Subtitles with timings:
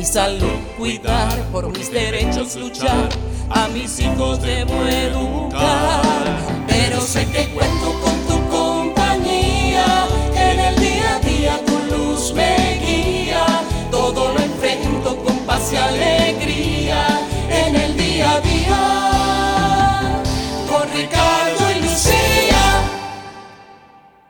[0.00, 3.10] Mi salud cuidar, por mis derechos luchar,
[3.50, 6.38] a mis hijos debo educar.
[6.66, 12.80] Pero sé que cuento con tu compañía, en el día a día tu luz me
[12.82, 13.44] guía.
[13.90, 17.06] Todo lo enfrento con paz y alegría,
[17.50, 20.22] en el día a día.
[20.66, 22.62] Con Ricardo y Lucía.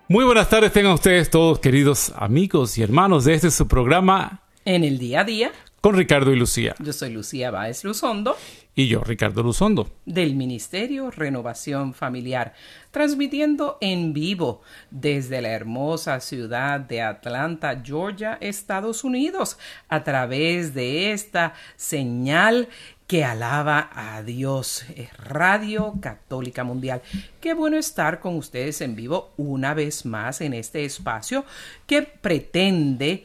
[0.09, 4.83] Muy buenas tardes tengan ustedes todos queridos amigos y hermanos de este su programa En
[4.83, 6.75] el día a día, con Ricardo y Lucía.
[6.79, 8.37] yo soy Lucía Báez Luzondo
[8.75, 9.91] Y yo, Ricardo Luzondo.
[10.05, 12.55] del Ministerio Renovación Familiar,
[12.91, 21.13] transmitiendo en vivo desde la hermosa ciudad de Atlanta, Georgia, Estados Unidos, a través de
[21.13, 22.69] esta señal
[23.07, 24.85] que alaba a Dios,
[25.19, 27.03] Radio Católica Mundial.
[27.41, 31.45] Qué bueno estar con ustedes en vivo una vez más en este espacio
[31.89, 33.25] que pretende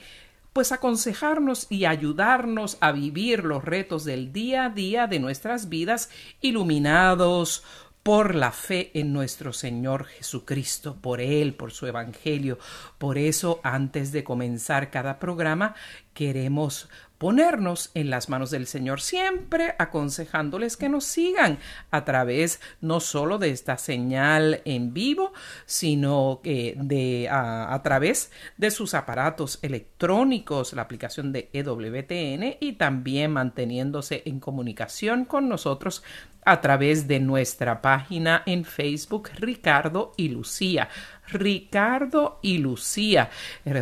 [0.55, 6.09] pues aconsejarnos y ayudarnos a vivir los retos del día a día de nuestras vidas
[6.39, 7.65] iluminados
[8.03, 12.57] por la fe en nuestro Señor Jesucristo, por Él, por su Evangelio.
[12.97, 15.75] Por eso, antes de comenzar cada programa,
[16.15, 21.59] queremos ponernos en las manos del Señor, siempre aconsejándoles que nos sigan
[21.91, 25.31] a través no solo de esta señal en vivo,
[25.65, 32.73] sino que de, a, a través de sus aparatos electrónicos, la aplicación de EWTN y
[32.73, 36.03] también manteniéndose en comunicación con nosotros
[36.45, 40.89] a través de nuestra página en Facebook Ricardo y Lucía.
[41.27, 43.29] Ricardo y Lucía,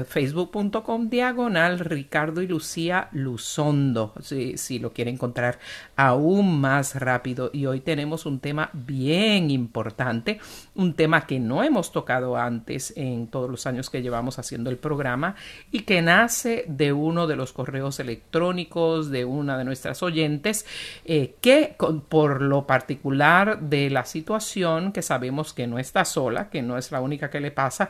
[0.08, 5.60] facebook.com diagonal Ricardo y Lucía Luzondo, si, lo quiere encontrar
[5.96, 7.50] aún más rápido.
[7.54, 10.40] Y hoy tenemos un tema bien importante,
[10.76, 14.78] un tema que no hemos tocado antes en todos los años que llevamos haciendo el
[14.78, 15.36] programa
[15.72, 20.66] y que nace de uno de los correos electrónicos de una de nuestras oyentes
[21.06, 21.76] eh, que
[22.10, 26.92] por lo particular de la situación que sabemos que no está sola, que no es
[26.92, 27.90] la única le pasa,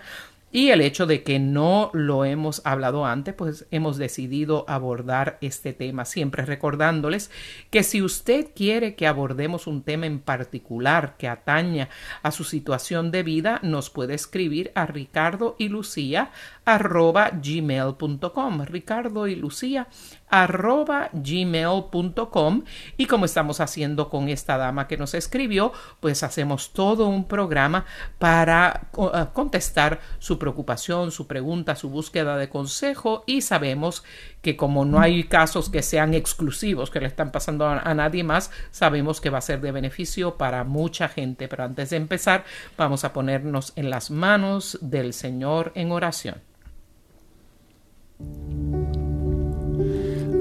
[0.54, 5.74] y el hecho de que no lo hemos hablado antes, pues hemos decidido abordar este
[5.74, 7.32] tema, siempre recordándoles
[7.72, 11.90] que si usted quiere que abordemos un tema en particular que ataña
[12.22, 16.30] a su situación de vida, nos puede escribir a ricardo y lucía
[16.66, 19.88] arroba gmail.com ricardo y lucía
[20.34, 22.64] arroba gmail.com
[22.98, 27.86] y como estamos haciendo con esta dama que nos escribió, pues hacemos todo un programa
[28.18, 34.04] para eh, contestar su preocupación, su pregunta, su búsqueda de consejo y sabemos
[34.42, 38.24] que como no hay casos que sean exclusivos que le están pasando a, a nadie
[38.24, 41.48] más, sabemos que va a ser de beneficio para mucha gente.
[41.48, 42.44] Pero antes de empezar,
[42.76, 46.53] vamos a ponernos en las manos del Señor en oración.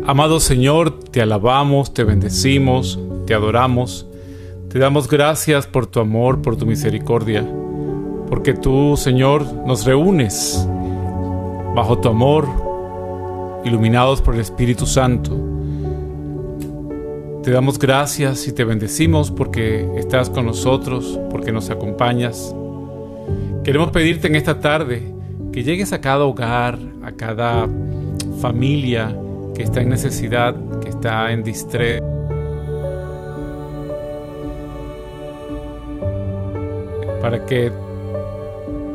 [0.05, 4.05] Amado Señor, te alabamos, te bendecimos, te adoramos.
[4.69, 7.47] Te damos gracias por tu amor, por tu misericordia,
[8.29, 10.67] porque tú, Señor, nos reúnes
[11.77, 12.49] bajo tu amor,
[13.65, 15.39] iluminados por el Espíritu Santo.
[17.45, 22.53] Te damos gracias y te bendecimos porque estás con nosotros, porque nos acompañas.
[23.63, 25.15] Queremos pedirte en esta tarde
[25.53, 27.69] que llegues a cada hogar, a cada
[28.41, 29.17] familia
[29.55, 32.01] que está en necesidad, que está en distrés.
[37.21, 37.73] Para que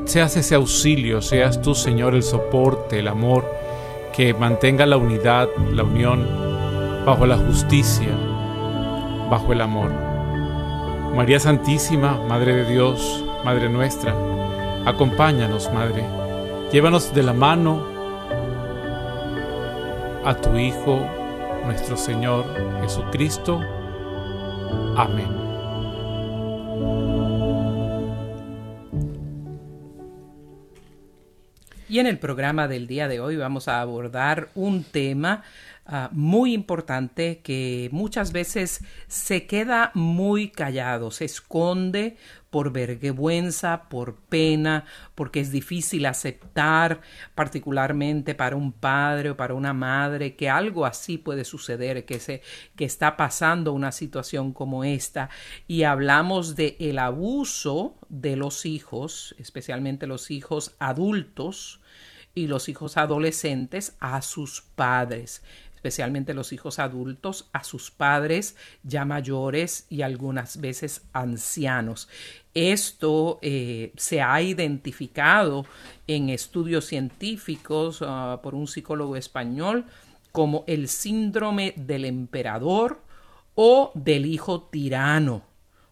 [0.05, 3.45] seas ese auxilio, seas tú, Señor, el soporte, el amor,
[4.13, 6.27] que mantenga la unidad, la unión,
[7.05, 8.09] bajo la justicia,
[9.29, 9.91] bajo el amor.
[11.15, 14.13] María Santísima, Madre de Dios, Madre nuestra,
[14.85, 16.03] acompáñanos, Madre.
[16.71, 17.96] Llévanos de la mano
[20.27, 21.09] a tu Hijo,
[21.63, 22.43] nuestro Señor
[22.81, 23.61] Jesucristo.
[24.97, 25.29] Amén.
[31.87, 35.45] Y en el programa del día de hoy vamos a abordar un tema
[35.87, 42.17] ah, muy importante que muchas veces se queda muy callado, se esconde
[42.49, 44.85] por vergüenza, por pena,
[45.15, 47.01] porque es difícil aceptar,
[47.35, 52.41] particularmente para un padre o para una madre, que algo así puede suceder, que se
[52.75, 55.29] que está pasando una situación como esta.
[55.67, 61.81] Y hablamos de el abuso de los hijos, especialmente los hijos adultos
[62.33, 65.41] y los hijos adolescentes a sus padres
[65.87, 72.09] especialmente los hijos adultos, a sus padres ya mayores y algunas veces ancianos.
[72.53, 75.65] Esto eh, se ha identificado
[76.07, 79.85] en estudios científicos ah, por un psicólogo español
[80.33, 83.01] como el síndrome del emperador
[83.55, 85.43] o del hijo tirano.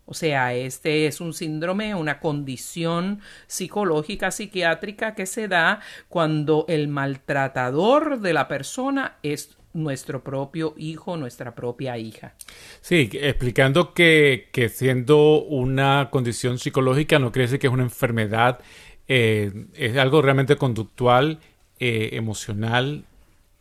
[0.06, 6.88] O sea, este es un síndrome, una condición psicológica, psiquiátrica que se da cuando el
[6.88, 12.34] maltratador de la persona es nuestro propio hijo, nuestra propia hija.
[12.82, 18.60] Sí, explicando que, que siendo una condición psicológica no quiere decir que es una enfermedad,
[19.08, 21.40] eh, es algo realmente conductual,
[21.80, 23.04] eh, emocional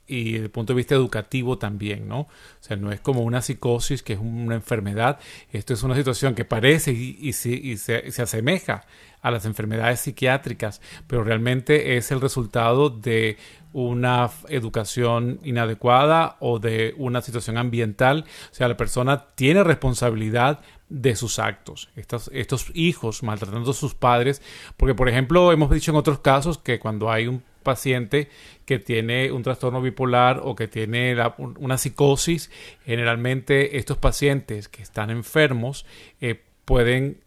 [0.07, 2.21] y desde el punto de vista educativo también, ¿no?
[2.21, 2.29] O
[2.61, 5.19] sea, no es como una psicosis que es una enfermedad,
[5.53, 8.85] esto es una situación que parece y, se, se, asemeja
[9.23, 13.39] a las enfermedades psiquiátricas, pero realmente es el resultado de
[13.73, 18.25] una educación inadecuada o de una situación ambiental.
[18.53, 21.91] O sea, la persona tiene responsabilidad de sus actos.
[21.97, 24.43] Estos, estos hijos maltratando a sus padres,
[24.77, 28.29] porque por ejemplo hemos dicho en otros casos que cuando hay un paciente
[28.65, 31.17] que tiene un trastorno bipolar o que tiene
[31.59, 32.51] una psicosis,
[32.85, 35.85] generalmente estos pacientes que están enfermos
[36.21, 37.25] eh, pueden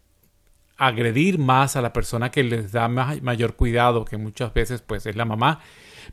[0.78, 5.16] agredir más a la persona que les da mayor cuidado, que muchas veces pues es
[5.16, 5.60] la mamá.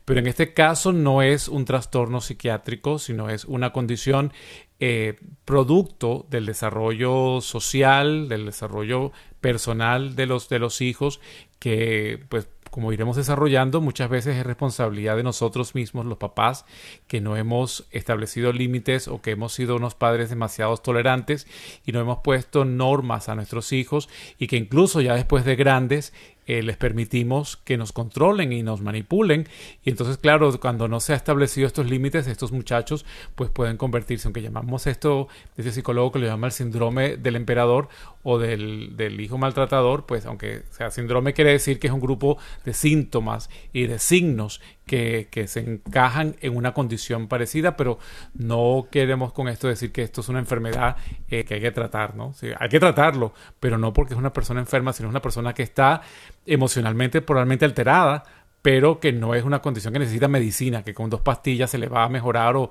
[0.04, 4.32] Pero en este caso no es un trastorno psiquiátrico, sino es una condición
[4.78, 11.20] eh, producto del desarrollo social, del desarrollo personal de los, de los hijos,
[11.58, 16.64] que pues como iremos desarrollando, muchas veces es responsabilidad de nosotros mismos, los papás,
[17.06, 21.46] que no hemos establecido límites o que hemos sido unos padres demasiado tolerantes
[21.84, 24.08] y no hemos puesto normas a nuestros hijos
[24.38, 26.12] y que incluso ya después de grandes
[26.46, 29.48] eh, les permitimos que nos controlen y nos manipulen.
[29.84, 33.04] Y entonces, claro, cuando no se ha establecido estos límites, estos muchachos
[33.34, 37.88] pues pueden convertirse, aunque llamamos esto, ese psicólogo que lo llama el síndrome del emperador
[38.22, 42.38] o del, del hijo maltratador, pues aunque sea síndrome quiere decir que es un grupo
[42.64, 47.98] de síntomas y de signos que, que, se encajan en una condición parecida, pero
[48.34, 50.96] no queremos con esto decir que esto es una enfermedad
[51.28, 52.34] eh, que hay que tratar, ¿no?
[52.58, 56.02] hay que tratarlo, pero no porque es una persona enferma, sino una persona que está
[56.46, 58.24] emocionalmente probablemente alterada
[58.66, 61.88] pero que no es una condición que necesita medicina, que con dos pastillas se le
[61.88, 62.68] va a mejorar o,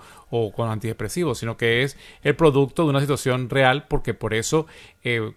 [0.52, 4.68] con antidepresivos, sino que es el producto de una situación real, porque por eso
[5.06, 5.32] eh,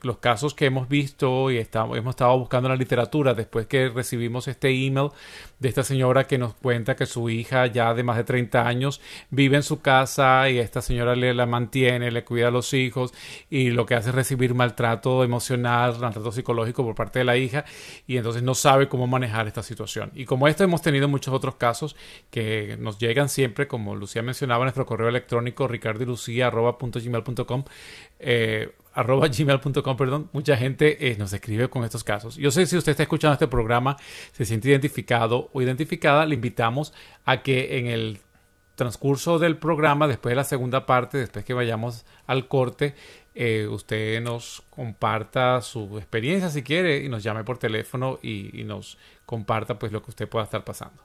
[0.00, 3.90] los casos que hemos visto y estamos, hemos estado buscando en la literatura después que
[3.90, 5.10] recibimos este email
[5.58, 9.02] de esta señora que nos cuenta que su hija ya de más de 30 años
[9.28, 13.12] vive en su casa y esta señora le la mantiene, le cuida a los hijos
[13.50, 17.66] y lo que hace es recibir maltrato emocional, maltrato psicológico por parte de la hija
[18.06, 19.81] y entonces no sabe cómo manejar esta situación.
[20.14, 21.96] Y como esto hemos tenido muchos otros casos
[22.30, 27.64] que nos llegan siempre, como Lucía mencionaba, nuestro correo electrónico ricardilucía.gmail.com
[28.18, 32.36] eh, arroba gmail.com, perdón, mucha gente eh, nos escribe con estos casos.
[32.36, 33.96] Yo sé si usted está escuchando este programa,
[34.32, 36.92] se siente identificado o identificada, le invitamos
[37.24, 38.20] a que en el
[38.74, 42.94] transcurso del programa, después de la segunda parte, después que vayamos al corte,
[43.34, 48.64] eh, usted nos comparta su experiencia si quiere y nos llame por teléfono y, y
[48.64, 51.02] nos comparta pues lo que usted pueda estar pasando.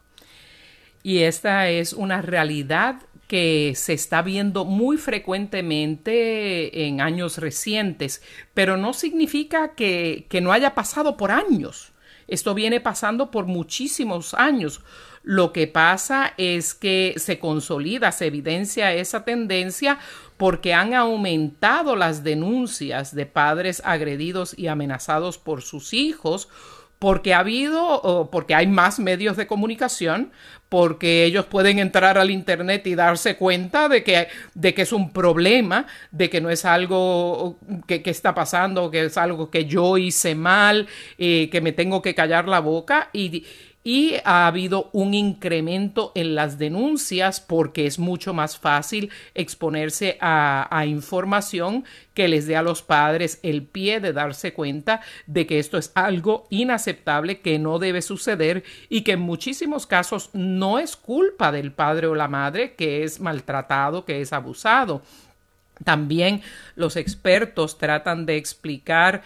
[1.03, 8.22] Y esta es una realidad que se está viendo muy frecuentemente en años recientes,
[8.53, 11.93] pero no significa que, que no haya pasado por años.
[12.27, 14.81] Esto viene pasando por muchísimos años.
[15.27, 20.00] Lo que pasa es que se consolida, se evidencia esa tendencia
[20.38, 26.48] porque han aumentado las denuncias de padres agredidos y amenazados por sus hijos
[26.98, 30.31] porque ha habido, porque hay más medios de comunicación,
[30.69, 35.12] porque ellos pueden entrar al Internet y darse cuenta de que, de que es un
[35.12, 40.36] problema, de que no es algo que, está pasando, que es algo que yo hice
[40.36, 43.46] mal, eh, que me tengo que callar la boca y,
[43.88, 50.84] y ha habido un incremento en las denuncias porque es mucho más fácil exponerse a,
[50.86, 55.77] información que les dé a los padres el pie de darse cuenta de que esto
[55.77, 61.53] es algo inaceptable, que no debe suceder y que en muchísimos casos no es culpa
[61.53, 65.01] del padre o la madre que es maltratado, que es abusado.
[65.86, 66.41] También
[66.75, 69.24] los expertos tratan de explicar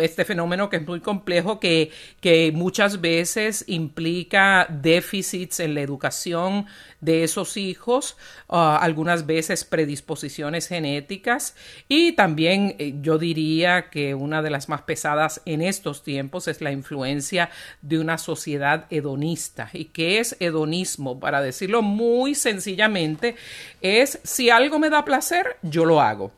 [0.00, 6.66] este fenómeno que es muy complejo, que, que muchas veces implica déficits en la educación
[7.00, 8.16] de esos hijos,
[8.48, 11.56] uh, algunas veces predisposiciones genéticas
[11.88, 16.60] y también eh, yo diría que una de las más pesadas en estos tiempos es
[16.60, 17.50] la influencia
[17.80, 19.68] de una sociedad hedonista.
[19.72, 21.18] ¿Y qué es hedonismo?
[21.18, 23.36] Para decirlo muy sencillamente,
[23.80, 26.32] es si algo me da placer, yo lo hago.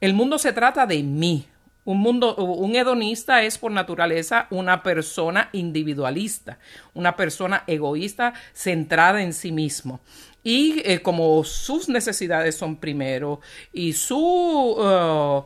[0.00, 1.46] El mundo se trata de mí,
[1.88, 6.58] un mundo, un hedonista es por naturaleza una persona individualista,
[6.92, 10.00] una persona egoísta centrada en sí mismo.
[10.44, 13.40] Y eh, como sus necesidades son primero
[13.72, 15.44] y su uh,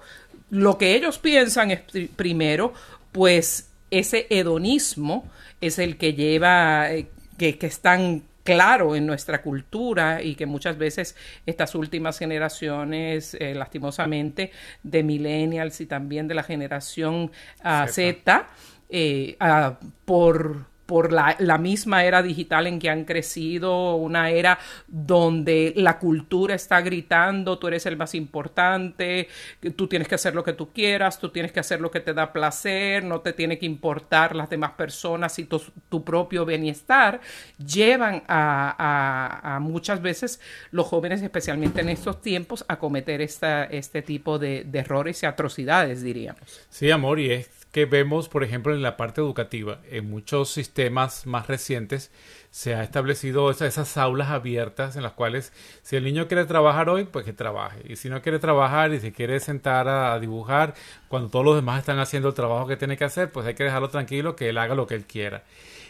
[0.51, 1.83] lo que ellos piensan es
[2.17, 2.75] primero,
[3.13, 5.31] pues ese hedonismo
[5.61, 7.07] es el que lleva eh,
[7.39, 13.55] que, que están claro en nuestra cultura y que muchas veces estas últimas generaciones, eh,
[13.55, 14.51] lastimosamente,
[14.83, 17.31] de millennials y también de la generación
[17.65, 18.47] uh, Z,
[18.89, 25.73] eh, uh, por por la, misma era digital en que han crecido, una era donde
[25.75, 29.27] la cultura está gritando, tú eres el más importante,
[29.75, 32.13] tú tienes que hacer lo que tú quieras, tú tienes que hacer lo que te
[32.13, 37.23] da placer, no te tiene que importar las demás personas y tu, propio bienestar,
[37.57, 44.39] llevan a, muchas veces los jóvenes, especialmente en estos tiempos, a cometer esta, este tipo
[44.39, 46.61] de, de errores y atrocidades, diríamos.
[46.69, 49.81] Sí, amor, y es que vemos, por ejemplo, en la parte educativa.
[49.91, 52.13] En muchos sistemas más recientes
[52.51, 57.05] se ha establecido esas aulas abiertas en las cuales si el niño quiere trabajar hoy,
[57.05, 57.81] pues que trabaje.
[57.89, 60.75] Y si no quiere trabajar y se quiere sentar a, dibujar,
[61.09, 63.65] cuando todos los demás están haciendo el trabajo que tiene que hacer, pues hay que
[63.65, 65.43] dejarlo tranquilo, que él haga lo que él quiera.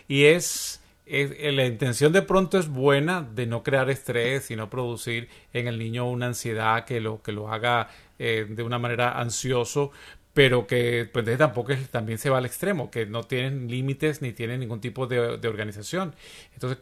[0.07, 5.29] Y es la intención de pronto es buena de no crear estrés y no producir
[5.53, 7.89] en el niño una ansiedad que lo, que lo haga
[8.21, 9.91] eh, de una manera ansioso,
[10.35, 14.33] pero que pues tampoco es, también se va al extremo, que no tienen límites ni
[14.33, 16.15] tienen ningún tipo de, de, organización.
[16.55, 16.79] Entonces,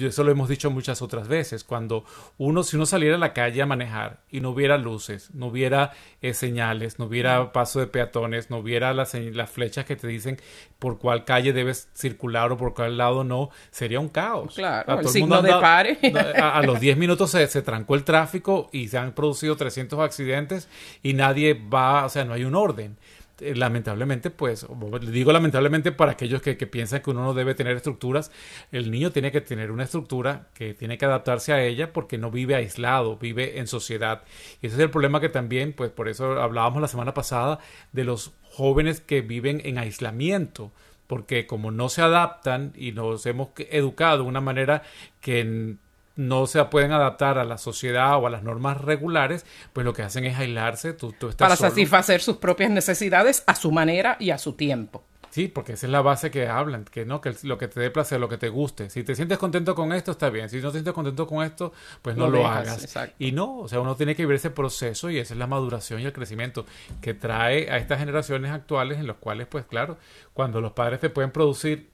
[0.00, 2.04] eso lo hemos dicho muchas otras veces, cuando
[2.38, 5.92] uno, si uno saliera a la calle a manejar y no hubiera luces, no hubiera
[6.22, 10.38] eh, señales, no hubiera paso de peatones, no hubiera las, las flechas que te dicen
[10.78, 14.54] por cuál calle debes circular o por cuál lado no, sería un caos.
[14.54, 15.98] Claro, el signo de pare.
[16.34, 19.98] A, a, los 10 minutos se, se trancó el tráfico y se han producido 300
[20.00, 20.68] accidentes
[21.02, 22.93] y nadie va, o sea, no hay un orden.
[23.40, 24.66] Eh, lamentablemente, pues,
[25.10, 28.30] digo lamentablemente para aquellos que, que, piensan que uno no debe tener estructuras,
[28.70, 32.30] el niño tiene que tener una estructura que tiene que adaptarse a ella porque no
[32.30, 34.22] vive aislado, vive en sociedad.
[34.62, 37.58] Y ese es el problema que también, pues, por eso hablábamos la semana pasada
[37.92, 40.70] de los jóvenes que viven en aislamiento
[41.06, 44.82] porque como no se adaptan y nos hemos educado de una manera
[45.20, 45.76] que
[46.16, 50.02] no se pueden adaptar a la sociedad o a las normas regulares, pues lo que
[50.02, 50.92] hacen es aislarse.
[50.92, 51.70] Tú, tú estás Para solo.
[51.70, 55.02] satisfacer sus propias necesidades a su manera y a su tiempo.
[55.30, 57.90] Sí, porque esa es la base que hablan, que no, que lo que te dé
[57.90, 58.88] placer, lo que te guste.
[58.88, 60.48] Si te sientes contento con esto, está bien.
[60.48, 62.84] Si no te sientes contento con esto, pues no lo, lo hagas.
[62.84, 63.16] Exacto.
[63.18, 66.00] Y no, o sea, uno tiene que vivir ese proceso y esa es la maduración
[66.00, 66.66] y el crecimiento
[67.00, 69.98] que trae a estas generaciones actuales en los cuales, pues claro,
[70.34, 71.90] cuando los padres te pueden producir,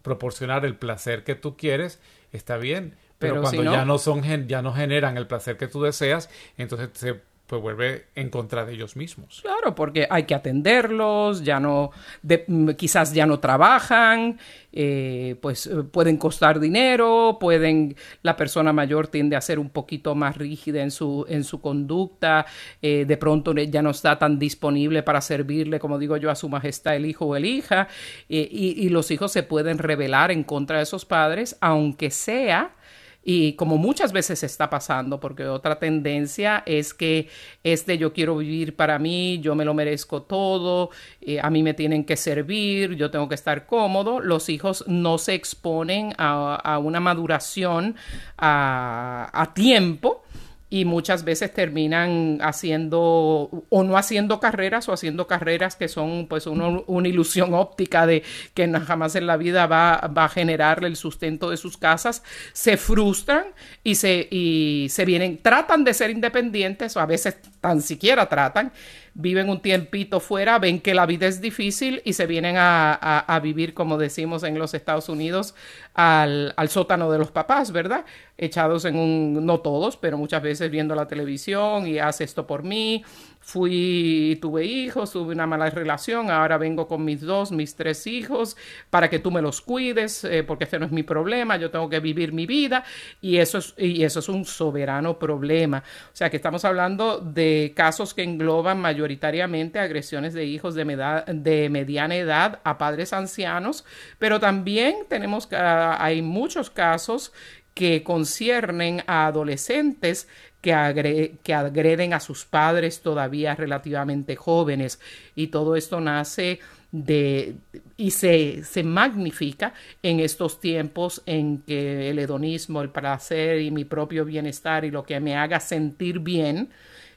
[0.00, 2.00] proporcionar el placer que tú quieres,
[2.32, 2.96] está bien.
[3.20, 5.82] Pero, pero cuando si no, ya no son ya no generan el placer que tú
[5.82, 9.40] deseas, entonces se pues vuelve en contra de ellos mismos.
[9.42, 11.90] Claro, porque hay que atenderlos, ya no,
[12.22, 12.46] de,
[12.78, 14.38] quizás ya no trabajan,
[14.72, 20.36] eh, pues pueden costar dinero, pueden, la persona mayor tiende a ser un poquito más
[20.36, 22.46] rígida en su, en su conducta,
[22.82, 26.48] eh, de pronto ya no está tan disponible para servirle, como digo yo, a su
[26.48, 27.88] majestad el hijo o el hija,
[28.28, 32.76] eh, y, y los hijos se pueden rebelar en contra de esos padres, aunque sea
[33.22, 37.28] y como muchas veces está pasando, porque otra tendencia es que
[37.62, 41.74] este yo quiero vivir para mí, yo me lo merezco todo, eh, a mí me
[41.74, 47.00] tienen que servir, yo tengo que estar cómodo, los hijos no se exponen a, una
[47.00, 47.96] maduración
[48.38, 50.22] a tiempo
[50.70, 56.46] y muchas veces terminan haciendo o no haciendo carreras o haciendo carreras que son pues
[56.46, 58.22] una, ilusión óptica de
[58.54, 62.22] que jamás en la vida va, va, a generarle el sustento de sus casas,
[62.52, 63.46] se frustran
[63.82, 68.72] y se, y se vienen, tratan de ser independientes o a veces tan siquiera tratan
[69.20, 73.74] viven un tiempito fuera, ven que la vida es difícil y se vienen a, vivir,
[73.74, 75.54] como decimos en los Estados Unidos,
[75.94, 78.04] al, al, sótano de los papás, ¿verdad?
[78.38, 82.62] Echados en un, no todos, pero muchas veces viendo la televisión y haz esto por
[82.62, 83.04] mí,
[83.40, 88.56] fui, tuve hijos, tuve una mala relación, ahora vengo con mis dos, mis tres hijos,
[88.90, 91.88] para que tú me los cuides, eh, porque este no es mi problema, yo tengo
[91.88, 92.84] que vivir mi vida,
[93.20, 95.82] y eso, es, y eso es un soberano problema.
[96.12, 100.84] O sea que estamos hablando de casos que engloban mayoritariamente agresiones de hijos de,
[101.26, 103.84] de mediana edad a padres ancianos,
[104.18, 107.32] pero también tenemos, uh, hay muchos casos
[107.74, 110.28] que conciernen a adolescentes
[110.60, 115.00] que, que agreden a sus padres todavía relativamente jóvenes.
[115.34, 116.60] Y todo esto nace
[116.92, 117.54] de
[117.96, 123.84] y se, se, magnifica en estos tiempos en que el hedonismo, el placer y mi
[123.84, 126.70] propio bienestar y lo que me haga sentir bien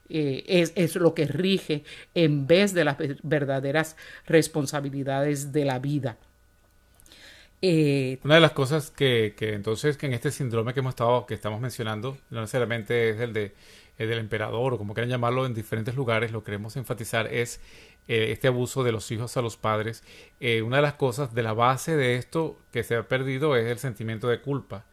[0.09, 1.83] eh, es, es, lo que rige
[2.13, 3.95] en vez de las verdaderas
[4.27, 6.17] responsabilidades de la vida.
[7.65, 11.25] Eh, Una de las cosas que, que, entonces que en este síndrome que hemos estado,
[11.25, 13.55] que estamos mencionando, no necesariamente es el de
[13.98, 17.62] el del emperador o como quieran llamarlo en diferentes lugares, lo queremos enfatizar es
[18.08, 20.03] eh, este abuso de los hijos a los padres.
[20.41, 23.65] Eh, una de las cosas de la base de esto que se ha perdido es
[23.67, 24.86] el sentimiento de culpa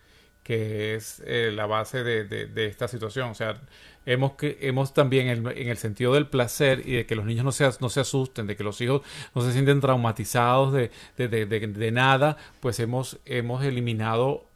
[0.43, 3.31] que es la base de, de, esta situación.
[3.31, 3.61] O sea,
[4.07, 7.45] hemos, que, hemos también en, en, el sentido del placer y de que los niños
[7.45, 9.03] no se, no se asusten, de que los hijos
[9.35, 14.50] no se sienten traumatizados de, de nada, pues hemos, hemos eliminado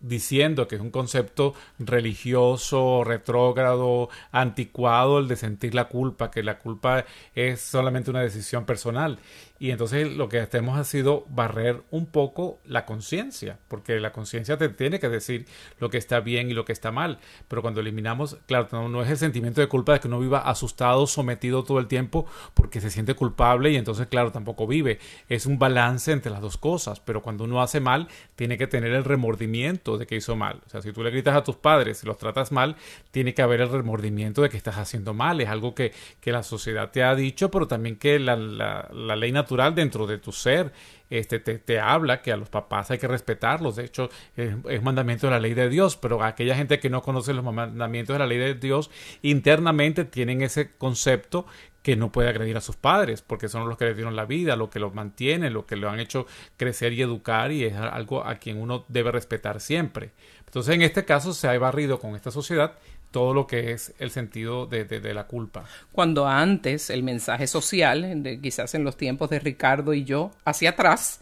[0.00, 6.58] diciendo que es un concepto religioso, retrógrado, anticuado el de sentir la culpa, que la
[6.58, 7.04] culpa
[7.34, 9.18] es solamente una decisión personal.
[9.60, 14.56] Y entonces lo que hemos ha sido barrer un poco la conciencia, porque la conciencia
[14.56, 15.44] te tiene que decir
[15.78, 17.18] lo que está bien y lo que está mal.
[17.46, 21.06] Pero cuando eliminamos, claro, no, es el sentimiento de culpa de que uno viva asustado,
[21.06, 24.98] sometido todo el tiempo porque se siente culpable y entonces, claro, tampoco vive.
[25.28, 27.00] Es un balance entre las dos cosas.
[27.00, 30.60] Pero cuando uno hace mal, tiene que tener el remordimiento de que hizo mal.
[30.66, 32.76] O sea, si tú le gritas a tus padres y los tratas mal,
[33.10, 35.40] tiene que haber el remordimiento de que estás haciendo mal.
[35.40, 39.32] Es algo que, que la sociedad te ha dicho, pero también que la, la ley
[39.32, 40.72] natural dentro de tu ser
[41.10, 43.76] este, te, habla que a los papás hay que respetarlos.
[43.76, 47.34] De hecho, es, mandamiento de la ley de Dios, pero aquella gente que no conoce
[47.34, 48.90] los mandamientos de la ley de Dios,
[49.22, 51.46] internamente tienen ese concepto
[51.82, 54.54] que no puede agredir a sus padres, porque son los que le dieron la vida,
[54.54, 56.26] lo que los mantiene, lo que lo han hecho
[56.56, 60.10] crecer y educar, y es algo a quien uno debe respetar siempre.
[60.44, 62.74] Entonces, en este caso, se ha barrido con esta sociedad
[63.10, 65.64] todo lo que es el sentido de, de, la culpa.
[65.92, 71.20] Cuando antes el mensaje social, quizás en los tiempos de Ricardo y yo, hacia atrás,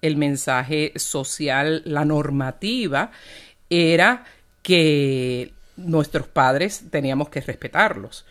[0.00, 3.10] el mensaje social, la normativa,
[3.68, 4.24] era
[4.62, 8.24] que nuestros padres teníamos que respetarlos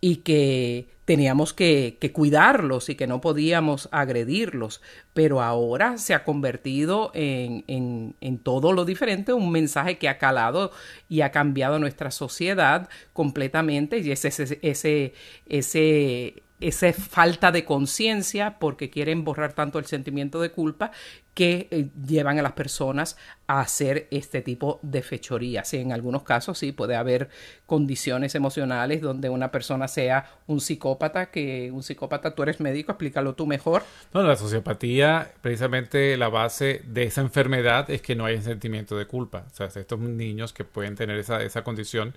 [0.00, 4.82] y que teníamos que, cuidarlos y que no podíamos agredirlos,
[5.14, 10.18] pero ahora se ha convertido en, en, en, todo lo diferente, un mensaje que ha
[10.18, 10.70] calado
[11.08, 13.98] y ha cambiado nuestra sociedad completamente.
[13.98, 15.14] Y ese, ese, ese,
[15.46, 20.90] ese esa falta de conciencia porque quieren borrar tanto el sentimiento de culpa
[21.38, 25.72] que eh, llevan a las personas a hacer este tipo de fechorías.
[25.72, 27.28] En algunos casos sí puede haber
[27.64, 33.36] condiciones emocionales donde una persona sea un psicópata, que un psicópata, tú eres médico, explícalo
[33.36, 33.84] tú mejor.
[34.12, 39.06] No, la sociopatía, precisamente la base de esa enfermedad es que no hay sentimiento de
[39.06, 39.44] culpa.
[39.46, 42.14] O sea, estos niños que pueden tener esa, esa condición,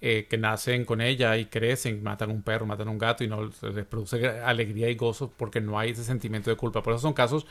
[0.00, 3.50] eh, que nacen con ella y crecen, matan un perro, matan un gato y no
[3.62, 6.84] les produce alegría y gozo porque no hay ese sentimiento de culpa.
[6.84, 7.46] Por eso son casos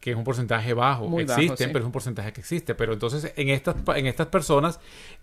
[0.00, 2.74] que es un porcentaje bajo, existen, pero es un porcentaje que existe.
[2.74, 4.78] Pero entonces en estas, en estas personas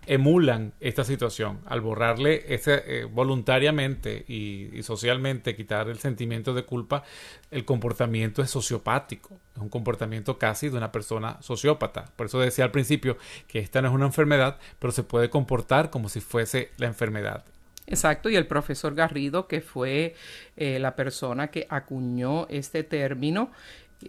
[0.08, 7.04] emulan esta situación al borrarle ese, eh, voluntariamente y, socialmente, quitar el sentimiento de culpa,
[7.52, 12.12] el comportamiento es sociopático, es un comportamiento casi de una persona sociópata.
[12.16, 15.92] Por eso decía al principio que esta no es una enfermedad, pero se puede comportar
[15.92, 17.46] como si fuese la enfermedad.
[17.86, 20.16] Exacto, y el profesor Garrido, que fue
[20.56, 23.52] eh, la persona que acuñó este término,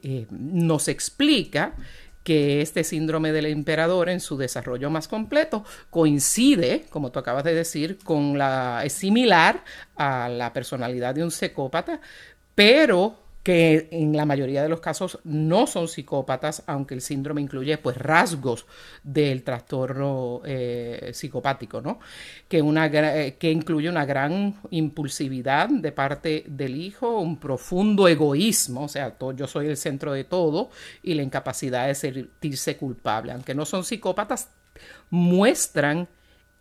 [0.03, 1.75] eh, nos explica
[2.23, 7.55] que este síndrome del emperador en su desarrollo más completo coincide, como tú acabas de
[7.55, 9.63] decir, con la es similar
[9.97, 12.01] a la personalidad de un psicópata,
[12.55, 17.77] pero que en la mayoría de los casos no son psicópatas, aunque el síndrome incluye
[17.77, 18.65] pues rasgos
[19.03, 22.01] del trastorno eh, psicopático, ¿no?
[22.49, 28.85] Que, una, eh, que incluye una gran impulsividad de parte del hijo, un profundo egoísmo,
[28.85, 30.71] o sea, todo, yo soy el centro de todo,
[31.03, 33.33] y la incapacidad de sentirse culpable.
[33.33, 34.49] Aunque no son psicópatas,
[35.11, 36.09] muestran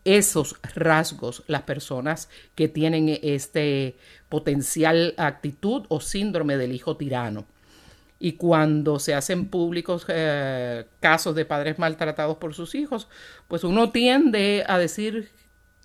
[0.05, 3.97] esos rasgos las personas que tienen este
[4.29, 7.45] potencial actitud o síndrome del hijo tirano.
[8.19, 13.09] Y cuando se hacen públicos eh, casos de padres maltratados por sus hijos,
[13.47, 15.31] pues uno tiende a decir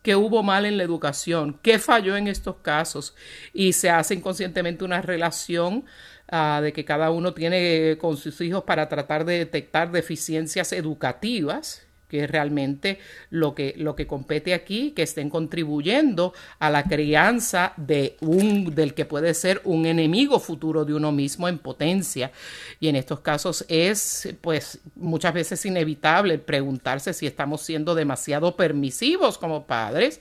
[0.02, 3.14] que hubo mal en la educación, qué falló en estos casos
[3.52, 5.85] y se hace inconscientemente una relación
[6.31, 11.88] uh, de que cada uno tiene con sus hijos para tratar de detectar deficiencias educativas
[12.09, 12.99] que es realmente
[13.31, 18.94] lo que, lo que compete aquí, que estén contribuyendo a la crianza de un, del
[18.94, 22.33] que puede ser un enemigo futuro de uno mismo en potencia.
[22.81, 29.38] Y en estos casos es, pues, muchas veces inevitable preguntarse si estamos siendo demasiado permisivos
[29.38, 30.21] como padres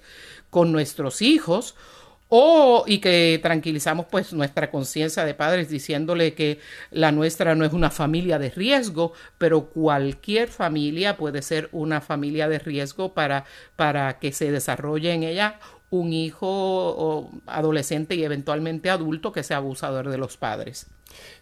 [0.49, 1.75] con nuestros hijos
[2.29, 6.59] o y que tranquilizamos pues nuestra conciencia de padres diciéndole que
[6.91, 12.49] la nuestra no es una familia de riesgo, pero cualquier familia puede ser una familia
[12.49, 15.59] de riesgo para, para que se desarrolle en ella
[15.89, 20.87] un hijo adolescente y eventualmente adulto que sea abusador de los padres.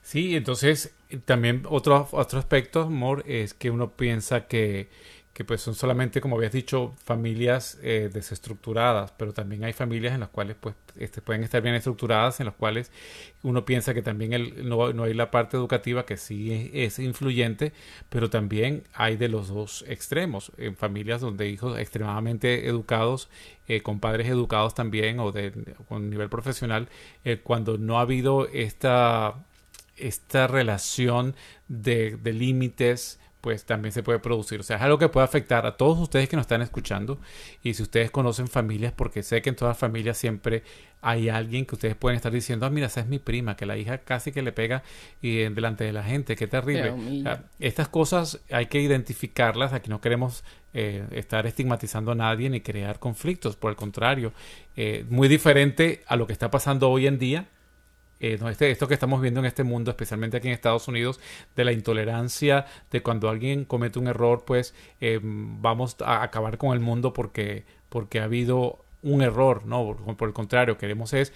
[0.04, 0.93] Sí, entonces
[1.26, 4.89] también otro, otro aspecto, amor, es que uno piensa que
[5.36, 10.21] que pues son solamente, como habías dicho, familias eh, desestructuradas, pero también hay familias en
[10.21, 12.89] las cuales pues este, pueden estar bien estructuradas, en las cuales
[13.43, 17.74] uno piensa que también el, no, no, hay la parte educativa que sí es, influyente,
[18.08, 23.28] pero también hay de los dos extremos, en familias donde hijos extremadamente educados,
[23.67, 25.52] eh, con padres educados también o de
[25.89, 26.88] con nivel profesional,
[27.26, 29.43] eh, cuando no ha habido esta,
[29.98, 31.36] esta relación
[31.67, 34.60] de, de límites, pues también se puede producir.
[34.60, 37.19] O sea, es algo que puede afectar a todos ustedes que nos están escuchando.
[37.62, 40.63] Y si ustedes conocen familias, porque sé que en todas familias siempre
[40.99, 43.77] hay alguien que ustedes pueden estar diciendo, ah, mira, esa es mi prima, que la
[43.77, 44.81] hija casi que le pega
[45.21, 46.91] y delante de la gente, qué terrible.
[47.60, 52.97] estas cosas hay que identificarlas, aquí no queremos eh, estar estigmatizando a nadie ni crear
[52.97, 54.34] conflictos, por el contrario,
[54.75, 57.45] eh, muy diferente a lo que está pasando hoy en día
[58.19, 61.19] eh, este, esto que estamos viendo en este mundo, especialmente aquí en Estados Unidos,
[61.56, 66.73] de la intolerancia, de cuando alguien comete un error, pues eh, vamos a acabar con
[66.73, 69.95] el mundo porque, porque ha habido un error, ¿no?
[70.17, 71.34] Por, el contrario, queremos es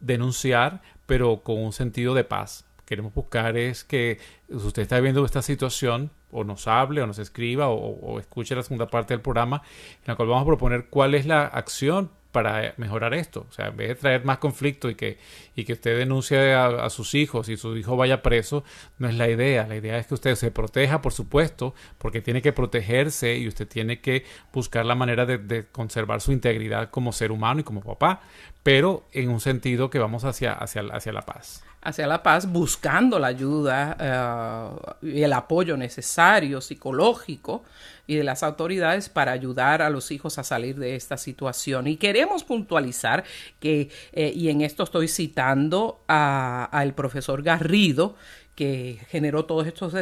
[0.00, 2.64] denunciar, pero con un sentido de paz.
[2.86, 4.18] Queremos buscar es que
[4.48, 8.88] usted está viendo esta situación, o nos hable, o nos escriba, o escuche la segunda
[8.88, 9.62] parte del programa,
[9.98, 13.46] en la cual vamos a proponer cuál es la acción para mejorar esto.
[13.48, 15.18] O sea, en vez de traer más conflicto y que,
[15.54, 18.64] y que usted denuncie a, sus hijos y su hijo vaya preso,
[18.98, 19.66] no es la idea.
[19.68, 23.68] La idea es que usted se proteja, por supuesto, porque tiene que protegerse y usted
[23.68, 28.22] tiene que buscar la manera de, conservar su integridad como ser humano y como papá,
[28.62, 33.18] pero en un sentido que vamos hacia, hacia, hacia la paz hacia la paz buscando
[33.18, 33.96] la ayuda
[35.02, 37.64] eh, y el apoyo necesario psicológico
[38.06, 41.86] y de las autoridades para ayudar a los hijos a salir de esta situación.
[41.86, 43.24] Y queremos puntualizar
[43.60, 48.16] que, eh, y en esto estoy citando al profesor Garrido,
[48.54, 49.94] que generó todos estos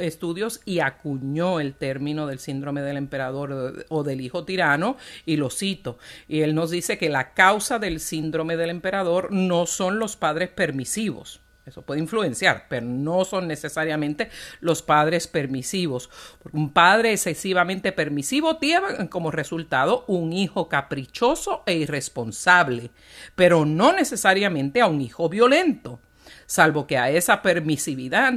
[0.00, 5.50] estudios y acuñó el término del síndrome del emperador o del hijo tirano, y lo
[5.50, 5.98] cito.
[6.28, 10.50] Y él nos dice que la causa del síndrome del emperador no son los padres
[10.50, 11.40] permisivos.
[11.70, 14.28] Eso puede influenciar, pero no son necesariamente
[14.60, 16.10] los padres permisivos.
[16.52, 22.90] un padre excesivamente permisivo tiene como resultado un hijo caprichoso e irresponsable,
[23.36, 26.00] pero no necesariamente a un hijo violento
[26.46, 28.34] salvo que a esa permisividad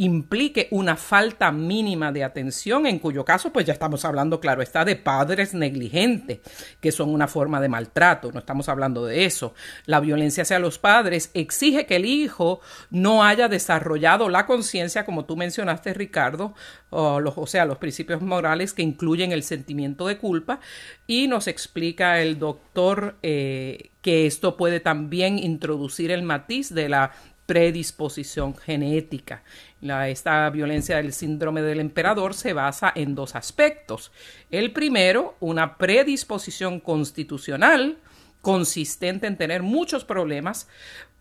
[0.00, 4.84] implique una falta mínima de atención, en cuyo caso pues ya estamos hablando, claro, está
[4.84, 6.38] de padres negligentes,
[6.80, 9.54] que son una forma de maltrato, no estamos hablando de eso.
[9.86, 15.24] La violencia hacia los padres exige que el hijo no haya desarrollado la conciencia, como
[15.24, 16.54] tú mencionaste, Ricardo,
[16.90, 20.60] o, sea, los principios morales que incluyen el sentimiento de culpa,
[21.08, 27.12] y nos explica el doctor eh, que esto puede también introducir el matiz de la
[27.48, 29.42] predisposición genética.
[29.80, 34.12] La, esta violencia del síndrome del emperador se basa en dos aspectos.
[34.50, 37.96] El primero, una predisposición constitucional
[38.42, 40.68] consistente en tener muchos problemas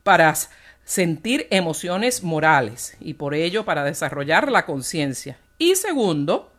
[0.03, 0.35] para
[0.83, 5.37] sentir emociones morales y por ello para desarrollar la conciencia.
[5.57, 6.51] Y segundo,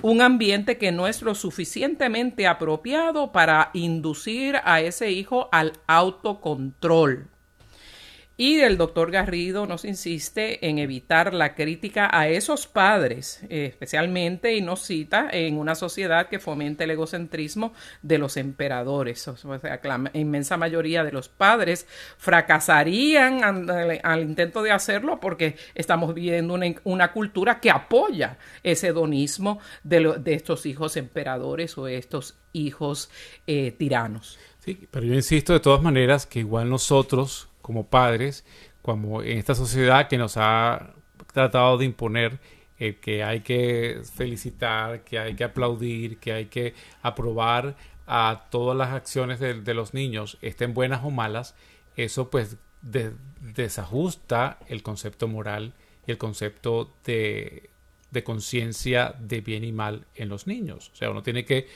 [0.00, 7.26] un ambiente que no es lo suficientemente apropiado para inducir a ese hijo al autocontrol
[8.40, 14.54] Y el doctor Garrido nos insiste en evitar la crítica a esos padres, eh, especialmente,
[14.54, 19.28] y nos cita en una sociedad que fomenta el egocentrismo de los emperadores.
[19.82, 27.12] La inmensa mayoría de los padres fracasarían al, intento de hacerlo porque estamos viviendo una,
[27.12, 33.10] cultura que apoya ese hedonismo de, de, estos hijos emperadores o estos hijos
[33.48, 34.38] eh, tiranos.
[34.60, 38.46] Sí, pero yo insisto de todas maneras que igual nosotros como padres,
[38.80, 40.94] como en esta sociedad que nos ha
[41.34, 42.40] tratado de imponer
[42.78, 47.76] eh, que hay que felicitar, que hay que aplaudir, que hay que aprobar
[48.06, 51.54] a todas las acciones de, los niños, estén buenas o malas,
[51.94, 55.74] eso pues desajusta el concepto moral
[56.06, 57.68] y el concepto de,
[58.10, 60.90] de conciencia de bien y mal en los niños.
[60.94, 61.68] O sea, uno tiene que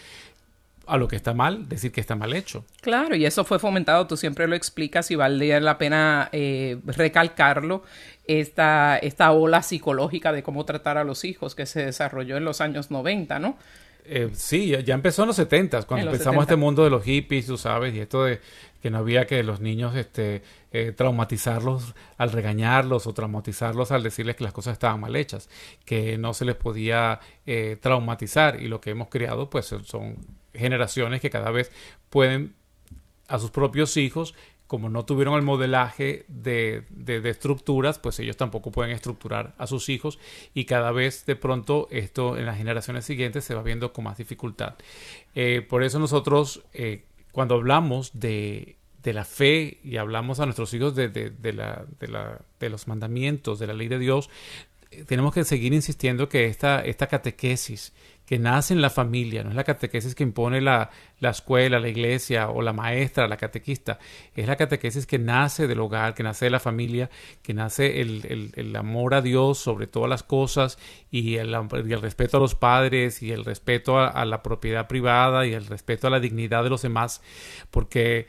[0.87, 2.65] a lo que está mal, decir que está mal hecho.
[2.81, 7.83] Claro, y eso fue fomentado, tú siempre lo explicas y vale la pena eh, recalcarlo,
[8.27, 12.61] esta, esta ola psicológica de cómo tratar a los hijos que se desarrolló en los
[12.61, 13.57] años 90, ¿no?
[14.05, 17.57] Eh, sí, ya empezó en los 70, cuando empezamos este mundo de los hippies, tú
[17.57, 18.41] sabes, y esto de
[18.83, 20.43] que no había que los niños este,
[20.73, 25.49] eh, traumatizarlos al regañarlos o traumatizarlos al decirles que las cosas estaban mal hechas,
[25.85, 30.17] que no se les podía eh, traumatizar y lo que hemos creado pues son
[30.55, 31.71] generaciones que cada vez
[32.11, 32.55] pueden
[33.29, 34.35] a sus propios hijos
[34.73, 39.91] como no tuvieron el modelaje de, de, estructuras, pues ellos tampoco pueden estructurar a sus
[39.91, 40.19] hijos
[40.55, 44.17] y cada vez de pronto esto en las generaciones siguientes se va viendo con más
[44.17, 44.77] dificultad.
[45.35, 50.73] Eh, por eso nosotros eh, cuando hablamos de, de, la fe y hablamos a nuestros
[50.73, 54.31] hijos de, de, la, de, los mandamientos, de la ley de Dios,
[54.91, 57.93] eh, tenemos que seguir insistiendo que esta, esta catequesis
[58.27, 61.89] que nace en la familia, no es la catequesis que impone la, la, escuela, la
[61.89, 63.99] iglesia o la maestra, la catequista,
[64.35, 67.11] es la catequesis que nace del hogar, que nace de la familia,
[67.43, 70.79] que nace el, el, amor a Dios sobre todas las cosas
[71.11, 75.53] y el, el respeto a los padres y el respeto a, la propiedad privada y
[75.53, 77.23] el respeto a la dignidad de los demás,
[77.71, 78.29] porque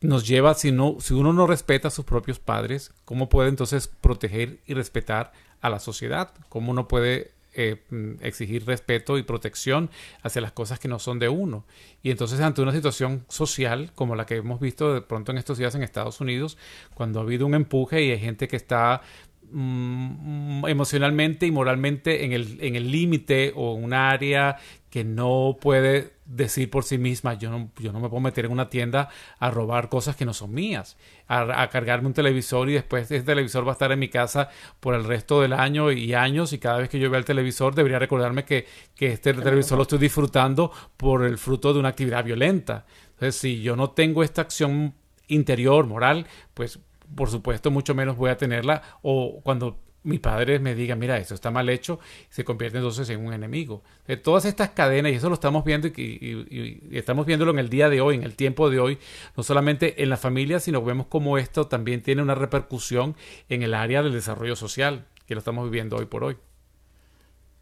[0.00, 3.88] nos lleva, si, no, si uno no respeta a sus propios padres, ¿cómo puede entonces
[3.88, 6.32] proteger y respetar a la sociedad?
[6.48, 9.90] ¿Cómo uno puede eh, mm, exigir respeto y protección
[10.22, 11.64] hacia las cosas que no son de uno.
[12.04, 15.58] Y entonces ante una situación social como la que hemos visto de pronto en estos
[15.58, 16.56] días en Estados Unidos,
[16.94, 19.02] cuando ha habido un empuje y hay gente que está
[19.50, 24.56] mm, emocionalmente y moralmente en el límite o en un área
[24.90, 28.52] que no puede decir por sí misma, yo no, yo no me puedo meter en
[28.52, 29.08] una tienda
[29.38, 33.66] a robar cosas que no son mías, a, cargarme un televisor y después ese televisor
[33.66, 34.48] va a estar en mi casa
[34.80, 37.74] por el resto del año y años y cada vez que yo vea el televisor
[37.74, 42.24] debería recordarme que, que este televisor lo estoy disfrutando por el fruto de una actividad
[42.24, 42.86] violenta.
[43.10, 44.94] Entonces, si yo no tengo esta acción
[45.28, 46.78] interior, moral, pues
[47.14, 51.34] por supuesto mucho menos voy a tenerla o cuando mi padre me diga, mira, esto
[51.34, 51.98] está mal hecho,
[52.30, 53.82] se convierte entonces en un enemigo.
[54.06, 57.88] De todas estas cadenas, y eso lo estamos viendo y, estamos viéndolo en el día
[57.88, 58.98] de hoy, en el tiempo de hoy,
[59.36, 63.16] no solamente en la familia, sino vemos cómo esto también tiene una repercusión
[63.48, 66.36] en el área del desarrollo social, que lo estamos viviendo hoy por hoy.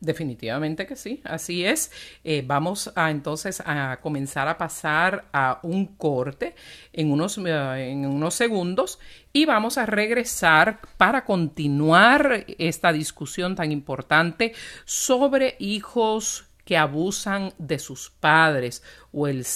[0.06, 1.90] Definitivamente que sí, así es.
[2.22, 6.54] Eh, vamos a entonces a comenzar a pasar a un corte
[6.92, 9.00] en unos, eh, en unos segundos
[9.32, 17.78] y vamos a regresar para continuar esta discusión tan importante sobre hijos que abusan de
[17.78, 19.46] sus padres o el,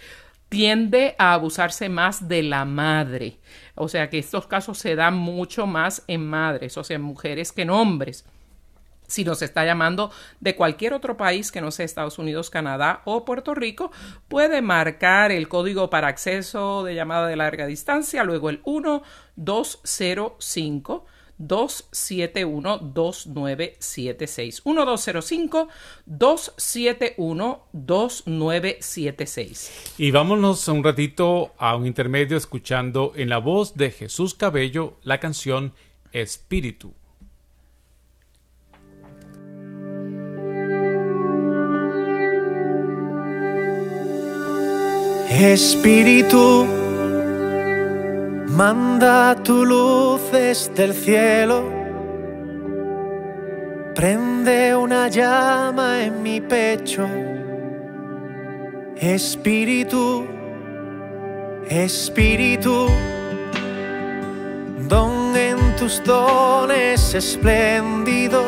[0.48, 3.38] tiende a abusarse más de la madre.
[3.74, 7.52] O sea que estos casos se dan mucho más en madres, o sea, en mujeres
[7.52, 8.26] que en hombres
[9.12, 13.26] si nos está llamando de cualquier otro país que no sea Estados Unidos, Canadá o
[13.26, 13.92] Puerto Rico,
[14.28, 21.04] puede marcar el código para acceso de llamada de larga distancia, luego el 1205
[21.36, 25.68] 271 2976 1205
[26.06, 34.34] 271 2976 Y vámonos un ratito a un intermedio escuchando en la voz de Jesús
[34.34, 35.74] Cabello la canción
[36.12, 36.94] Espíritu.
[45.40, 46.66] Espíritu,
[48.48, 51.64] manda tu luz desde el cielo,
[53.94, 57.08] prende una llama en mi pecho.
[58.96, 60.26] Espíritu,
[61.68, 62.88] Espíritu,
[64.86, 68.42] don en tus dones espléndido,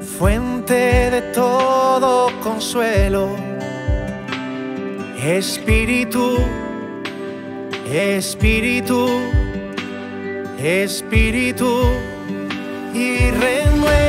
[0.00, 3.47] fuente de todo consuelo
[5.22, 6.38] Espíritu,
[7.92, 9.08] Espíritu,
[10.62, 11.82] Espíritu,
[12.94, 14.07] y renueva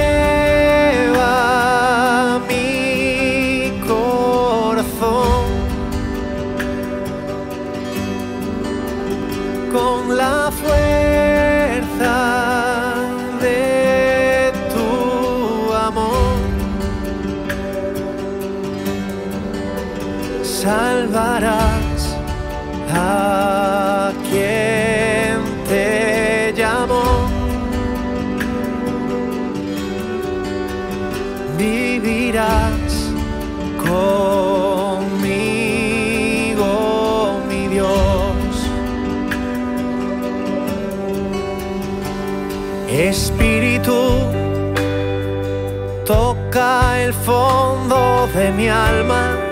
[47.00, 49.50] el fondo de mi alma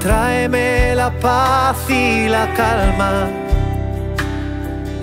[0.00, 3.28] tráeme la paz y la calma.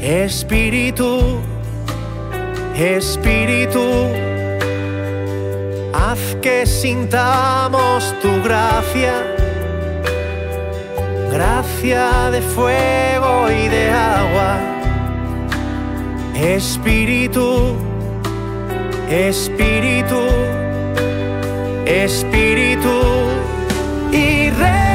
[0.01, 1.39] Espíritu,
[2.75, 3.85] Espíritu,
[5.93, 9.15] haz que sintamos tu gracia,
[11.31, 14.57] gracia de fuego y de agua.
[16.35, 17.75] Espíritu,
[19.09, 20.19] Espíritu,
[21.85, 22.89] Espíritu
[24.11, 24.86] y renueva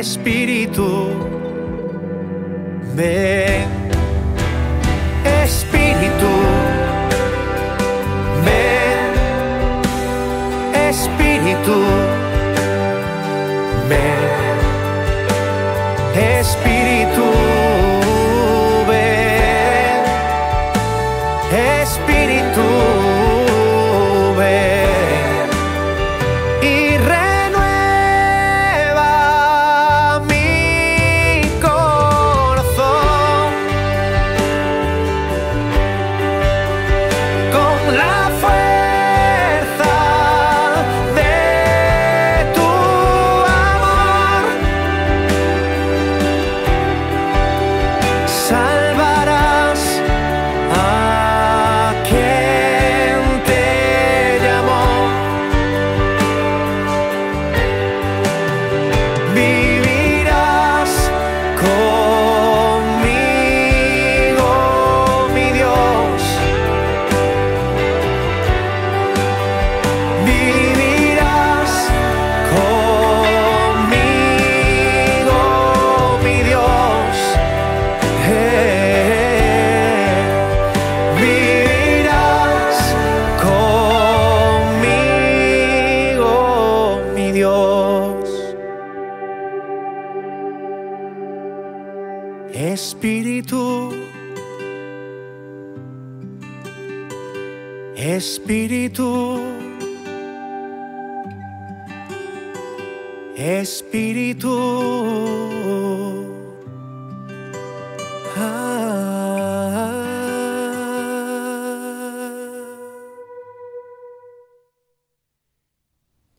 [0.00, 1.19] Espíritu.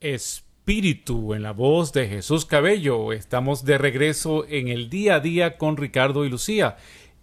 [0.02, 3.14] Espíritu en la voz de Jesús Cabello.
[3.14, 6.78] Estamos de regreso en el día a día con Ricardo y Lucía.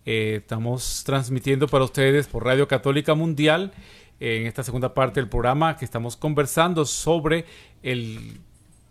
[0.06, 3.72] Eh, estamos transmitiendo para ustedes por Radio Católica Mundial
[4.20, 7.44] en esta segunda parte del programa que estamos conversando sobre
[7.82, 8.40] el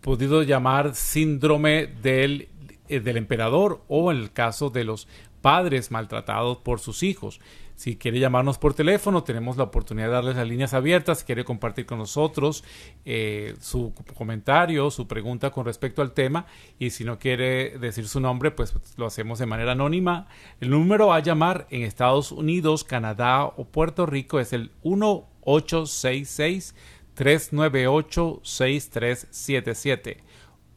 [0.02, 2.50] podido llamar síndrome del,
[2.90, 5.08] eh, del emperador o en el caso de los
[5.42, 7.40] padres maltratados por sus hijos.
[7.78, 11.20] Si quiere llamarnos por teléfono, tenemos la oportunidad de darles las líneas abiertas.
[11.20, 12.64] Si quiere compartir con nosotros
[13.06, 16.48] eh, su comentario, su pregunta con respecto al tema.
[16.80, 20.28] Y si no quiere decir su nombre, pues lo hacemos de manera anónima.
[20.60, 26.74] El número a llamar en Estados Unidos, Canadá o Puerto Rico es el 1866
[27.14, 30.24] 398 6377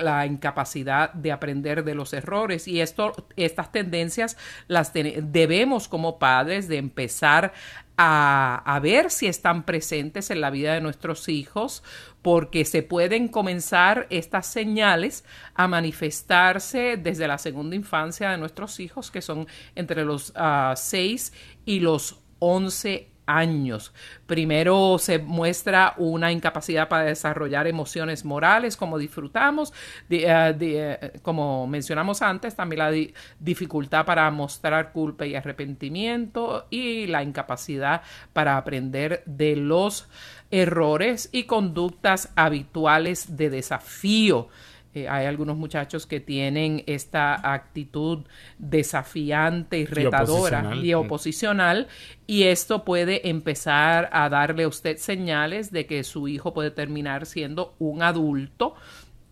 [0.00, 2.66] la incapacidad de aprender de los errores.
[2.66, 4.36] Y esto, estas tendencias
[4.66, 7.52] las debemos como padres de empezar
[7.96, 11.84] a, ver si están presentes en la vida de nuestros hijos,
[12.20, 19.12] porque se pueden comenzar estas señales a manifestarse desde la segunda infancia de nuestros hijos,
[19.12, 19.46] que son
[19.76, 23.92] entre los 6 ah, y los 11 años.
[24.26, 29.72] Primero se muestra una incapacidad para desarrollar emociones morales como disfrutamos,
[30.10, 32.92] eh, eh, como mencionamos antes, también la
[33.38, 40.08] dificultad para mostrar culpa y arrepentimiento y la incapacidad para aprender de los
[40.50, 44.48] errores y conductas habituales de desafío.
[44.94, 48.20] Eh, hay algunos muchachos que tienen esta actitud
[48.58, 51.88] desafiante y retadora y oposicional,
[52.26, 57.26] y, esto puede empezar a darle a usted señales de que su hijo puede terminar
[57.26, 58.74] siendo un adulto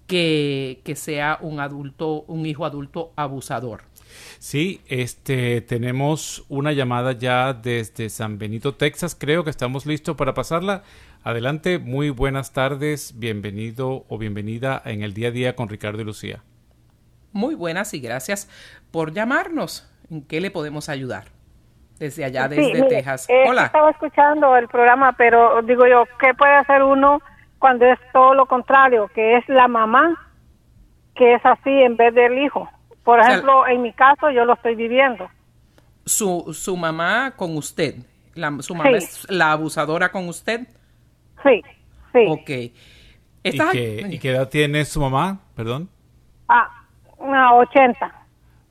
[0.07, 3.85] que, que sea un adulto, un hijo adulto abusador.
[4.39, 9.17] Sí, este tenemos una llamada ya desde San Benito, Texas.
[9.19, 10.83] Creo que estamos listos para pasarla.
[11.25, 16.05] Adelante, muy buenas tardes, bienvenido o bienvenida en el día a día con Ricardo y
[16.05, 16.43] Lucía.
[17.31, 18.51] Muy buenas y gracias
[18.91, 19.89] por llamarnos.
[20.11, 21.27] ¿En qué le podemos ayudar?
[22.01, 23.31] Desde allá, desde Texas.
[23.31, 23.67] Eh, Hola.
[23.67, 27.23] Estaba escuchando el programa, pero digo yo, ¿qué puede hacer uno
[27.61, 30.29] cuando es todo lo contrario, que es la mamá
[31.15, 32.69] que es así en vez del hijo?
[33.05, 35.31] Por ejemplo, en mi caso yo lo estoy viviendo.
[36.05, 37.95] Su, su mamá con usted,
[38.35, 40.67] la, su mamá es la abusadora con usted.
[41.43, 41.63] Sí,
[42.13, 42.27] sí.
[42.29, 42.51] Ok.
[43.45, 45.41] ¿Y qué, ¿Y qué, edad tiene su mamá?
[45.57, 45.89] Perdón.
[46.49, 46.69] Ah,
[47.19, 48.23] una 80.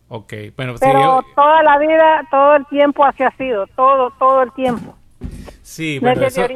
[0.08, 0.76] Ok, bueno.
[0.80, 4.96] Pero toda la vida, todo el tiempo así ha sido, todo, todo el tiempo.
[5.62, 6.48] Sí, eso,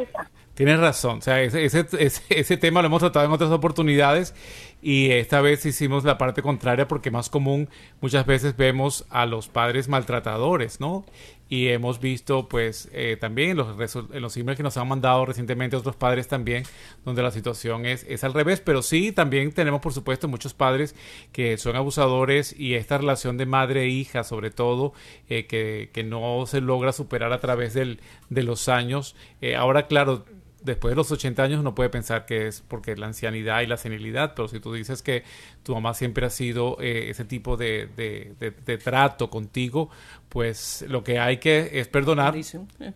[0.54, 1.20] tienes razón.
[1.20, 1.86] O sea, ese, ese,
[2.30, 4.34] ese, tema lo hemos tratado en otras oportunidades
[4.82, 7.70] y esta vez hicimos la parte contraria porque más común
[8.02, 11.06] muchas veces vemos a los padres maltratadores, ¿no?
[11.48, 15.26] Y hemos visto pues eh, también en los, en los emails que nos han mandado
[15.26, 16.64] recientemente otros padres también
[17.04, 20.96] donde la situación es, es al revés pero sí también tenemos por supuesto muchos padres
[21.32, 24.94] que son abusadores y esta relación de madre e hija sobre todo
[25.30, 29.16] eh, que, que, no se logra superar a través del, de los años.
[29.42, 30.26] Eh, ahora claro
[30.66, 33.78] después de los 80 años uno puede pensar que es porque la ancianidad y la
[33.78, 35.24] senilidad, pero si tú dices que
[35.64, 39.90] tu mamá siempre ha sido eh, ese tipo de, de, trato contigo,
[40.30, 42.36] pues lo que hay que es perdonar,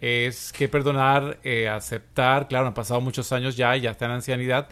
[0.01, 4.11] es que perdonar, eh, aceptar, claro, han pasado muchos años ya y ya está en
[4.11, 4.67] ancianidad,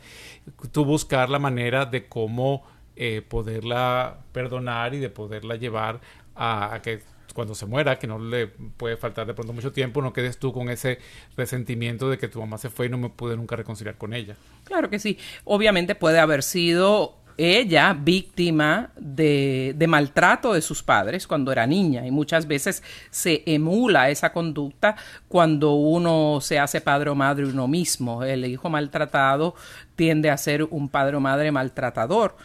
[0.71, 2.63] tú buscar la manera de cómo
[2.95, 6.01] eh, poderla perdonar y de poderla llevar
[6.35, 7.01] a, que
[7.37, 10.51] cuando se muera, que no le puede faltar de pronto mucho tiempo, no quedes tú
[10.51, 10.97] con ese
[11.35, 14.35] resentimiento de que tu mamá se fue y no me pude nunca reconciliar con ella.
[14.63, 15.19] Claro que sí.
[15.43, 22.07] Obviamente puede haber sido ella víctima de, de, maltrato de sus padres cuando era niña
[22.07, 22.81] y muchas veces
[23.11, 24.95] se emula esa conducta
[25.27, 28.23] cuando uno se hace padre o madre uno mismo.
[28.23, 29.53] El hijo maltratado
[29.95, 32.35] tiende a ser un padre o madre maltratador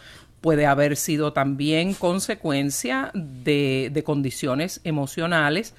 [0.43, 5.73] puede haber sido también consecuencia de, de condiciones emocionales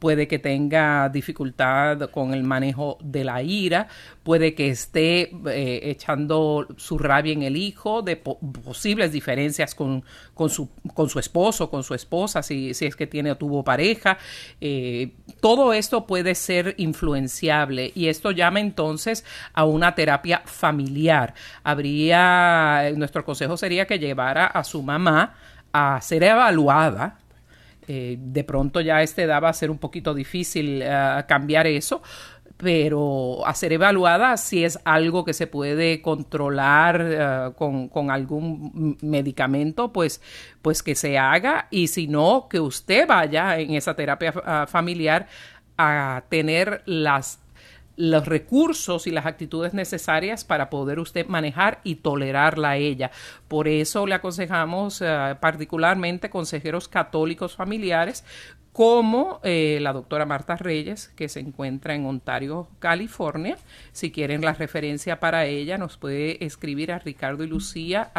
[0.00, 3.86] puede que tenga dificultad con el manejo de la ira,
[4.24, 10.02] puede que esté eh, echando su rabia en el hijo, de posibles diferencias con,
[10.34, 13.62] con, su, con su esposo, con su esposa, si, si es que tiene o tuvo
[13.62, 14.18] pareja.
[14.60, 21.34] Eh, todo esto puede ser influenciable y esto llama entonces a una terapia familiar.
[21.62, 25.34] Habría, nuestro consejo sería que llevara a su mamá
[25.72, 27.19] a ser evaluada
[27.88, 31.66] eh, de pronto ya a esta edad va a ser un poquito difícil eh, cambiar
[31.66, 32.02] eso,
[32.56, 39.92] pero a ser evaluada si es algo que se puede controlar eh, con, algún medicamento,
[39.92, 40.20] pues,
[40.62, 44.32] pues que se haga y si no, que usted vaya en esa terapia
[44.66, 45.26] familiar
[45.78, 47.40] a tener las
[48.00, 53.10] los recursos y las actitudes necesarias para poder usted manejar y tolerarla a ella.
[53.46, 58.24] Por eso le aconsejamos eh, particularmente consejeros católicos familiares
[58.72, 63.58] como eh, la doctora Marta Reyes, que se encuentra en Ontario, California.
[63.92, 68.12] Si quieren la referencia para ella, nos puede escribir a ricardo y lucía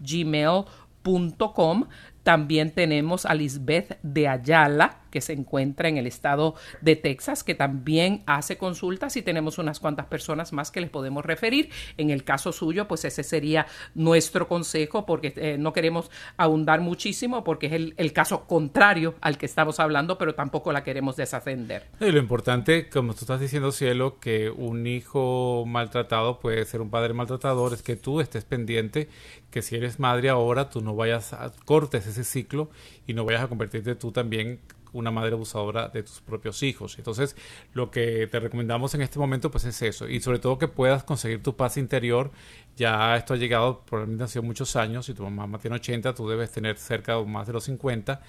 [0.00, 1.84] gmail.com.
[2.24, 7.54] También tenemos a Lisbeth de Ayala, que se encuentra en el estado de Texas, que
[7.54, 11.70] también hace consultas y tenemos unas cuantas personas más que les podemos referir.
[11.96, 17.44] En el caso suyo, pues ese sería nuestro consejo, porque eh, no queremos ahondar muchísimo,
[17.44, 21.86] porque es el, caso contrario al que estamos hablando, pero tampoco la queremos desascender.
[22.00, 26.90] Y lo importante, como tú estás diciendo, Cielo, que un hijo maltratado puede ser un
[26.90, 29.08] padre maltratador, es que tú estés pendiente
[29.50, 32.70] que si eres madre ahora, tú no vayas a cortes ese ciclo
[33.06, 34.60] y no vayas a convertirte tú también
[34.92, 36.98] una madre abusadora de tus propios hijos.
[36.98, 37.36] Entonces,
[37.72, 41.04] lo que te recomendamos en este momento pues es eso y sobre todo que puedas
[41.04, 42.30] conseguir tu paz interior.
[42.76, 46.28] Ya esto ha llegado, probablemente han sido muchos años, si tu mamá tiene 80, tú
[46.28, 48.20] debes tener cerca o más de los 50.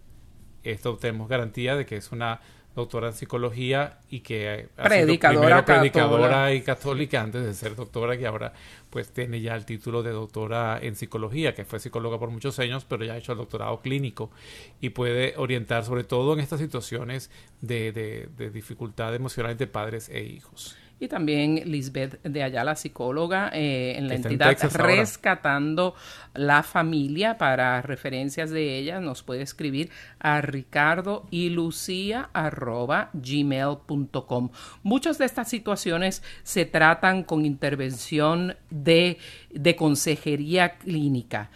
[0.63, 2.41] Esto tenemos garantía de que es una
[2.75, 8.53] doctora en psicología y que predicadora, predicadora y católica antes de ser doctora que ahora
[8.89, 12.85] pues tiene ya el título de doctora en psicología que fue psicóloga por muchos años
[12.87, 14.31] pero ya ha hecho el doctorado clínico
[14.79, 20.07] y puede orientar sobre todo en estas situaciones de, de, de dificultad emocional entre padres
[20.09, 25.95] e hijos y también Lisbeth de Ayala, psicóloga eh, en la entidad Rescatando
[26.35, 27.39] la Familia.
[27.39, 29.89] Para referencias de ella nos puede escribir
[30.19, 34.51] a ricardo y lucía arroba gmail.com.
[34.83, 39.17] Muchas de estas situaciones se tratan con intervención de,
[39.49, 41.49] de consejería clínica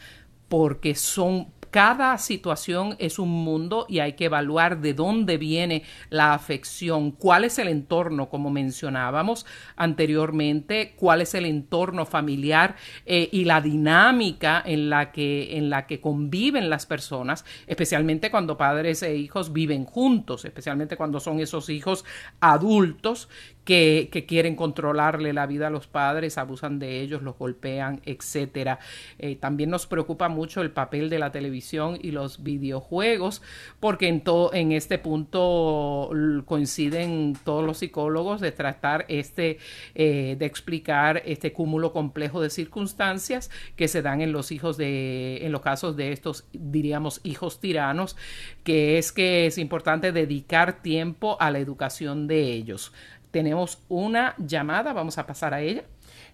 [0.48, 6.34] porque son cada situación es un mundo y hay que evaluar de dónde viene la
[6.34, 9.46] afección, cuál es el entorno, como mencionábamos
[9.76, 15.86] anteriormente, cuál es el entorno familiar eh, y la dinámica en la, que, en la
[15.86, 21.68] que conviven las personas, especialmente cuando padres e hijos viven juntos, especialmente cuando son esos
[21.68, 22.06] hijos
[22.40, 23.28] adultos
[23.66, 28.80] que, quieren controlarle la vida a los padres, abusan de ellos, los golpean, etcétera.
[29.20, 33.42] Eh, también nos preocupa mucho el papel de la televisión y los videojuegos,
[33.80, 36.12] porque en, todo, en este punto
[36.46, 39.58] coinciden todos los psicólogos de tratar este,
[39.96, 45.46] eh, de explicar este cúmulo complejo de circunstancias que se dan en los hijos de,
[45.46, 48.16] en los casos de estos, diríamos, hijos tiranos,
[48.64, 52.92] que es que es importante dedicar tiempo a la educación de ellos.
[53.36, 55.84] Tenemos una llamada, vamos a pasar a ella.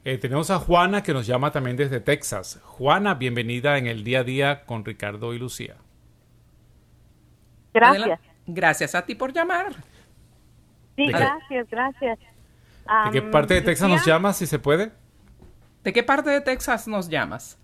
[0.05, 2.61] Eh, tenemos a Juana que nos llama también desde Texas.
[2.63, 5.77] Juana, bienvenida en el día a día con Ricardo y Lucía.
[7.73, 8.19] Gracias.
[8.45, 9.73] Gracias a ti por llamar.
[10.95, 12.19] Sí, gracias, gracias.
[12.19, 14.91] ¿De qué parte de Texas nos llamas, si se puede?
[15.83, 17.57] ¿De qué parte de Texas nos llamas?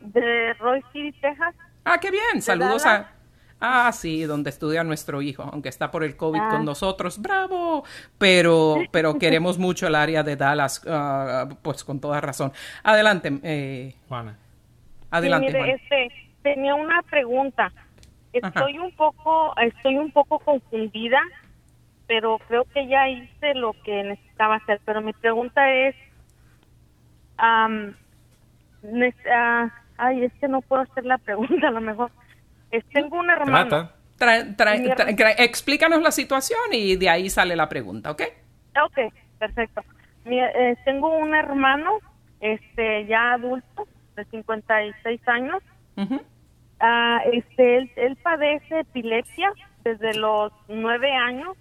[0.00, 1.54] de Roy City, Texas.
[1.84, 2.40] Ah, qué bien.
[2.40, 3.17] Saludos a,
[3.60, 6.62] Ah, sí, donde estudia nuestro hijo, aunque está por el COVID con ah.
[6.62, 7.82] nosotros, bravo,
[8.16, 12.52] pero, pero queremos mucho el área de Dallas, ah, pues con toda razón.
[12.84, 14.38] Adelante, eh, Juana.
[15.10, 15.72] Adelante, Juana.
[15.72, 17.72] Este, tenía una pregunta.
[18.32, 21.18] Estoy un poco, estoy un poco confundida,
[22.06, 24.80] pero creo que ya hice lo que necesitaba hacer.
[24.84, 25.96] Pero mi pregunta es,
[27.42, 27.92] um,
[29.96, 32.12] ay, es que no puedo hacer la pregunta, a lo mejor
[32.92, 33.90] tengo un hermano.
[35.38, 38.22] explícanos la situación y de ahí sale la pregunta, ¿ok?
[38.84, 39.82] Ok, perfecto.
[40.24, 41.98] Eh, tengo un hermano
[42.40, 45.62] este ya adulto de 56 años.
[46.80, 49.52] Ah, este él, él, padece epilepsia
[49.82, 51.56] desde los nueve años.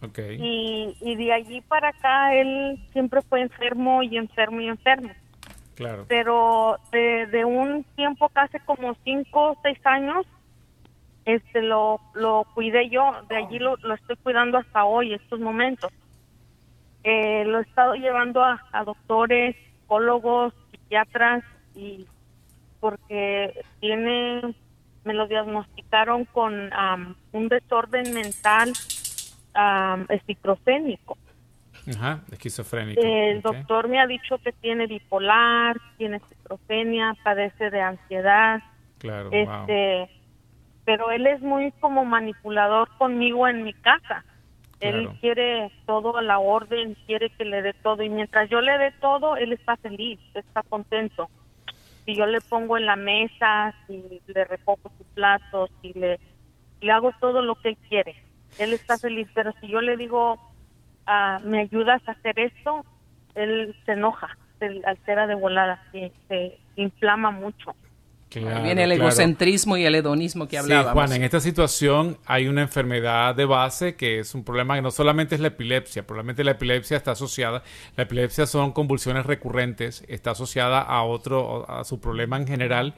[0.00, 0.38] Okay.
[0.40, 5.10] Y, y de allí para acá él siempre fue enfermo y enfermo y enfermo.
[5.74, 6.06] Claro.
[6.08, 10.26] Pero de, de un tiempo casi como cinco o seis años
[11.24, 15.90] este lo, lo cuidé yo, de allí lo, lo estoy cuidando hasta hoy, estos momentos.
[17.02, 21.44] Eh, lo he estado llevando a, doctores, psicólogos, psiquiatras,
[21.74, 22.06] y
[22.80, 24.54] porque tiene,
[25.04, 26.70] me lo diagnosticaron con
[27.32, 28.72] un desorden mental
[30.08, 31.18] esquizofrénico.
[31.94, 33.00] Ajá, esquizofrénico.
[33.02, 38.62] El doctor me ha dicho que tiene bipolar, tiene esquizofrenia, padece de ansiedad.
[38.98, 40.08] Claro, este,
[40.84, 44.24] pero él es muy como manipulador conmigo en mi casa.
[44.80, 48.76] Él quiere todo a la orden, quiere que le dé todo y mientras yo le
[48.76, 51.30] dé todo, él está feliz, está contento.
[52.04, 56.20] Si yo le pongo en la mesa, si le recojo sus platos, si le,
[56.82, 58.14] le hago todo lo que él quiere,
[58.58, 59.26] él está feliz.
[59.32, 60.38] Pero si yo le digo,
[61.06, 62.84] ah, me ayudas a hacer esto,
[63.34, 67.74] él se enoja, se altera de volada, se, se inflama mucho
[68.40, 70.90] viene el egocentrismo y el hedonismo que hablábamos.
[70.90, 74.82] Sí, Juan, en esta situación hay una enfermedad de base que es un problema que
[74.82, 77.62] no solamente es la epilepsia, probablemente la epilepsia está asociada,
[77.96, 82.94] la epilepsia son convulsiones recurrentes, está asociada a otro, a su problema en general,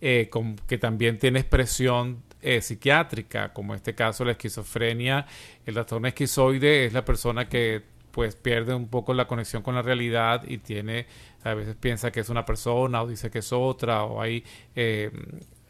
[0.00, 0.30] eh,
[0.66, 5.26] que también tiene expresión eh, psiquiátrica, como en este caso la esquizofrenia,
[5.64, 9.82] el trastorno esquizoide es la persona que pues pierde un poco la conexión con la
[9.82, 11.06] realidad y tiene,
[11.44, 15.10] a veces piensa que es una persona o dice que es otra, o hay, eh,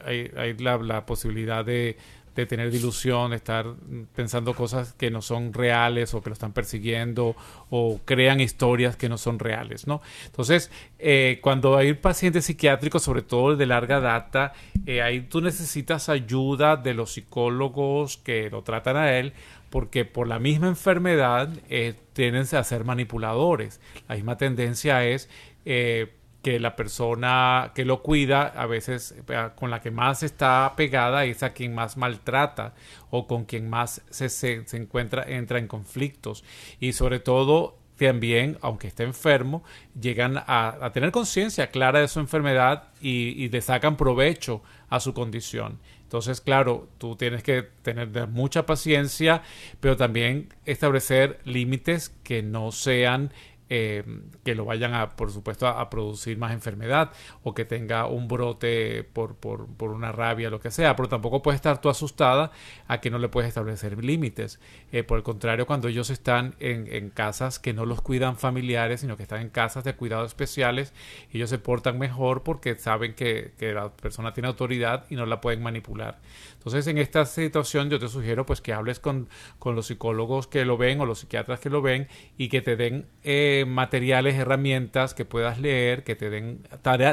[0.05, 1.97] hay, hay la, la, posibilidad de,
[2.35, 3.67] de tener dilución, de estar
[4.15, 7.37] pensando cosas que no son reales o que lo están persiguiendo
[7.71, 10.03] o crean historias que no son reales, ¿no?
[10.27, 14.53] Entonces, eh, cuando hay pacientes psiquiátricos, sobre todo de larga data,
[14.87, 19.33] eh, ahí tú necesitas ayuda de los psicólogos que lo tratan a él
[19.71, 23.81] porque por la misma enfermedad eh, tienden a ser manipuladores.
[24.09, 25.29] La misma tendencia es
[25.65, 30.75] eh, que la persona que lo cuida, a veces eh, con la que más está
[30.77, 32.75] pegada es a quien más maltrata
[33.11, 36.45] o con quien más se, se, encuentra, entra en conflictos.
[36.81, 39.63] Y sobre todo también, aunque esté enfermo,
[39.99, 45.79] llegan a, tener conciencia clara de su enfermedad y, le sacan provecho a su condición.
[46.03, 49.43] Entonces, claro, tú tienes que tener mucha paciencia,
[49.81, 53.33] pero también establecer límites que no sean
[53.71, 54.05] eh,
[54.45, 57.13] que lo vayan a, por supuesto, a, producir más enfermedad
[57.43, 61.41] o que tenga un brote por, por, por, una rabia, lo que sea, pero tampoco
[61.41, 62.53] puedes estar tú asustada
[62.89, 64.61] a que no le puedes establecer límites.
[64.93, 69.01] Eh, por el contrario, cuando ellos están en, en, casas que no los cuidan familiares,
[69.01, 70.93] sino que están en casas de cuidados especiales,
[71.33, 75.41] ellos se portan mejor porque saben que, que la persona tiene autoridad y no la
[75.41, 76.21] pueden manipular.
[76.55, 80.65] Entonces, en esta situación yo te sugiero pues que hables con, con los psicólogos que
[80.65, 82.09] lo ven o los psiquiatras que lo ven
[82.39, 86.67] y que te den eh, materiales, herramientas que puedas leer, que te den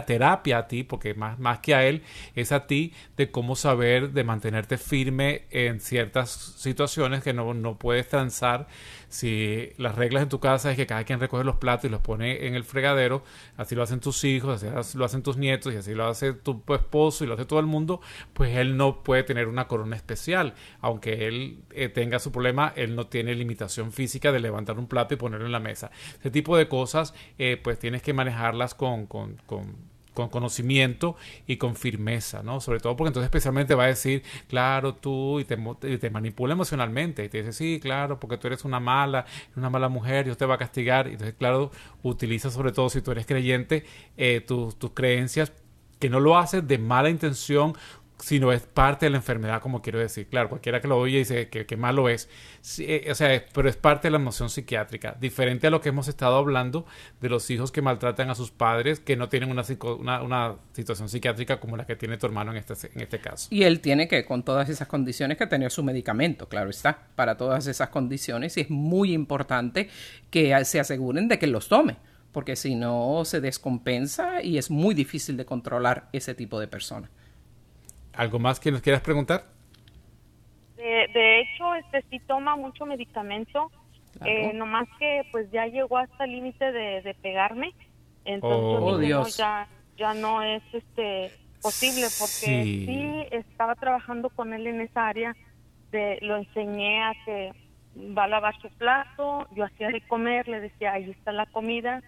[0.05, 2.01] terapia a ti, porque más, más que a él
[2.35, 7.77] es a ti de cómo saber de mantenerte firme en ciertas situaciones que no, no
[7.77, 8.67] puedes transar
[9.11, 11.99] si las reglas en tu casa es que cada quien recoge los platos y los
[11.99, 13.23] pone en el fregadero,
[13.57, 16.63] así lo hacen tus hijos, así lo hacen tus nietos y así lo hace tu
[16.73, 17.99] esposo y lo hace todo el mundo,
[18.33, 20.53] pues él no puede tener una corona especial.
[20.79, 25.13] Aunque él eh, tenga su problema, él no tiene limitación física de levantar un plato
[25.13, 25.91] y ponerlo en la mesa.
[26.17, 29.75] Ese tipo de cosas, eh, pues tienes que manejarlas con, con, con
[30.13, 31.15] con conocimiento
[31.47, 32.59] y con firmeza, ¿no?
[32.59, 37.29] Sobre todo porque entonces especialmente va a decir, claro, tú, y te, manipula emocionalmente, y
[37.29, 40.55] te dice, sí, claro, porque tú eres una mala, una mala mujer, Dios te va
[40.55, 41.71] a castigar, y entonces, claro,
[42.03, 43.85] utiliza sobre todo si tú eres creyente,
[44.17, 45.53] eh, tus, tus creencias,
[45.99, 47.75] que no lo haces de mala intención
[48.21, 50.27] sino es parte de la enfermedad, como quiero decir.
[50.27, 52.29] Claro, cualquiera que lo oye dice que, que malo es.
[52.79, 55.17] Eh, o sea, pero es parte de la emoción psiquiátrica.
[55.19, 56.85] Diferente a lo que hemos estado hablando
[57.19, 59.63] de los hijos que maltratan a sus padres, que no tienen una,
[60.21, 63.47] una, situación psiquiátrica como la que tiene tu hermano en este, en este caso.
[63.51, 67.37] Y él tiene que, con todas esas condiciones, que tener su medicamento, claro está, para
[67.37, 68.55] todas esas condiciones.
[68.57, 69.89] Y es muy importante
[70.29, 71.97] que se aseguren de que los tome
[72.31, 77.09] porque si no se descompensa y es muy difícil de controlar ese tipo de personas.
[78.13, 79.45] ¿Algo más que nos quieras preguntar?
[80.75, 83.71] De, hecho, este sí toma mucho medicamento,
[84.25, 87.73] eh, nomás que pues ya llegó hasta el límite de, pegarme,
[88.25, 89.37] entonces oh, Dios.
[89.37, 89.67] ya
[90.01, 91.31] ya no es este
[91.61, 93.27] posible porque sí.
[93.29, 95.35] estaba trabajando con él en esa área,
[95.91, 97.53] de, lo enseñé a que
[98.17, 102.01] va a lavar su plato, yo hacía de comer, le decía, ahí está la comida,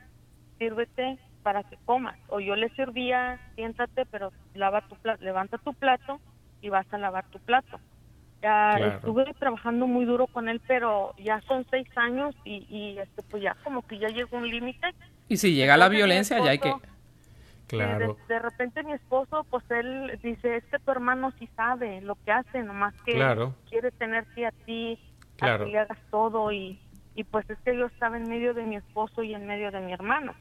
[0.57, 2.17] sírvete, para que comas.
[2.29, 6.19] O yo le servía, siéntate, pero lava tu plato, levanta tu plato
[6.61, 7.79] y vas a lavar tu plato.
[8.41, 13.21] Ya estuve trabajando muy duro con él, pero ya son seis años y, y este,
[13.23, 14.87] pues ya como que ya llegó un límite.
[15.29, 16.73] Y si llega la violencia, ya hay que...
[17.67, 18.17] Claro.
[18.27, 22.31] De, repente mi esposo, pues él dice, es que tu hermano sí sabe lo que
[22.31, 23.13] hace, nomás que
[23.69, 24.99] quiere tenerte a ti,
[25.39, 26.79] a que le hagas todo y,
[27.15, 29.79] y pues es que yo estaba en medio de mi esposo y en medio de
[29.79, 30.35] mi hermano.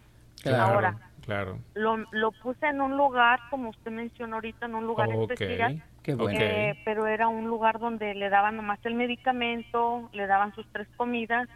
[0.46, 1.58] Ahora, claro.
[1.74, 5.82] Lo, lo puse en un lugar, como usted mencionó ahorita, en un lugar especial.
[6.04, 10.88] Eh, pero era un lugar donde le daban nomás el medicamento, le daban sus tres
[10.96, 11.48] comidas,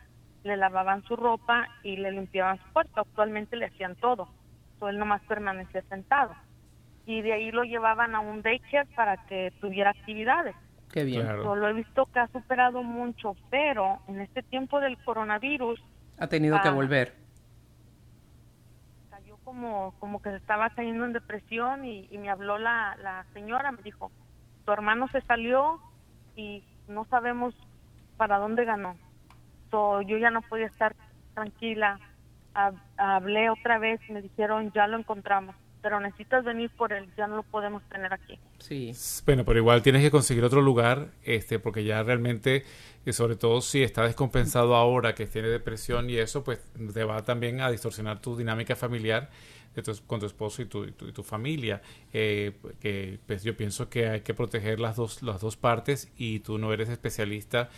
[0.44, 3.00] le lavaban su ropa y le limpiaban su cuerpo.
[3.00, 4.28] Actualmente le hacían todo.
[4.78, 6.34] So, él nomás permanecía sentado.
[7.06, 10.54] Y de ahí lo llevaban a un daycare para que tuviera actividades.
[10.92, 11.26] Qué bien.
[11.42, 15.82] Solo he visto que ha superado mucho, pero en este tiempo del coronavirus...
[16.18, 17.14] Ha tenido que volver
[19.56, 23.82] como, como que se estaba cayendo en depresión y, me habló la, la señora, me
[23.82, 24.12] dijo,
[24.66, 25.80] tu hermano se salió
[26.34, 27.54] y no sabemos
[28.18, 28.96] para dónde ganó.
[29.70, 30.94] So, yo ya no podía estar
[31.32, 31.98] tranquila.
[32.98, 37.36] hablé otra vez, me dijeron, ya lo encontramos pero necesitas venir por él, ya no
[37.36, 38.40] lo podemos tener aquí.
[38.58, 38.90] Sí.
[39.24, 42.64] Bueno, pero igual tienes que conseguir otro lugar, este, porque ya realmente,
[43.04, 46.58] y sobre todo si está descompensado ahora, que tiene depresión y eso, pues
[46.92, 49.30] te va también a distorsionar tu dinámica familiar
[50.08, 51.80] con tu esposo y tu, y tu, familia.
[52.12, 56.40] Eh, que pues yo pienso que hay que proteger las dos, las dos partes y
[56.40, 57.68] tú no eres especialista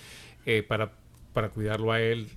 [0.46, 0.92] eh, para
[1.38, 2.28] para cuidarlo a él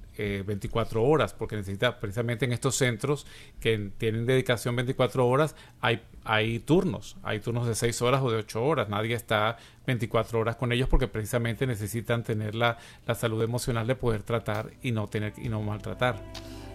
[0.45, 3.25] 24 eh, horas, porque necesita precisamente en estos centros
[3.59, 8.37] que tienen dedicación 24 horas, hay, hay turnos, hay turnos de 6 horas o de
[8.37, 13.41] 8 horas, nadie está 24 horas con ellos porque precisamente necesitan tener la, la salud
[13.43, 16.21] emocional de poder tratar y no, tener, y no maltratar.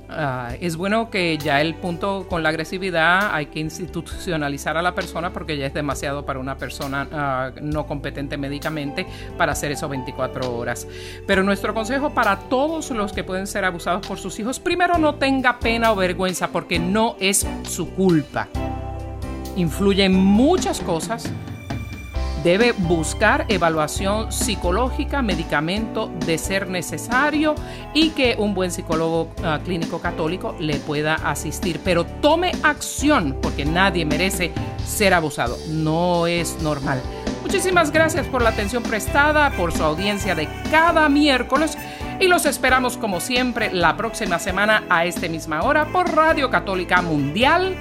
[0.09, 4.95] Ah, es bueno que ya el punto con la agresividad hay que institucionalizar a la
[4.95, 9.89] persona porque ya es demasiado para una persona ah, no competente médicamente para hacer eso
[9.89, 10.87] 24 horas.
[11.27, 15.17] Pero nuestro consejo para todos los que pueden ser abusados por sus hijos, primero no
[15.17, 18.49] tenga pena o vergüenza porque no es su culpa.
[19.57, 21.33] Influyen muchas cosas
[22.47, 27.57] debe buscar evaluación psicológica, medicamento de ser necesario
[27.93, 31.81] y que un buen psicólogo ah, clínico católico le pueda asistir.
[31.83, 34.53] Pero tome acción porque nadie merece
[34.87, 35.59] ser abusado.
[35.71, 37.03] No es normal.
[37.43, 41.77] Muchísimas gracias por la atención prestada, por su audiencia de cada miércoles
[42.21, 47.03] y los esperamos como siempre la próxima semana a esta misma hora por Radio Católica
[47.03, 47.77] Mundial.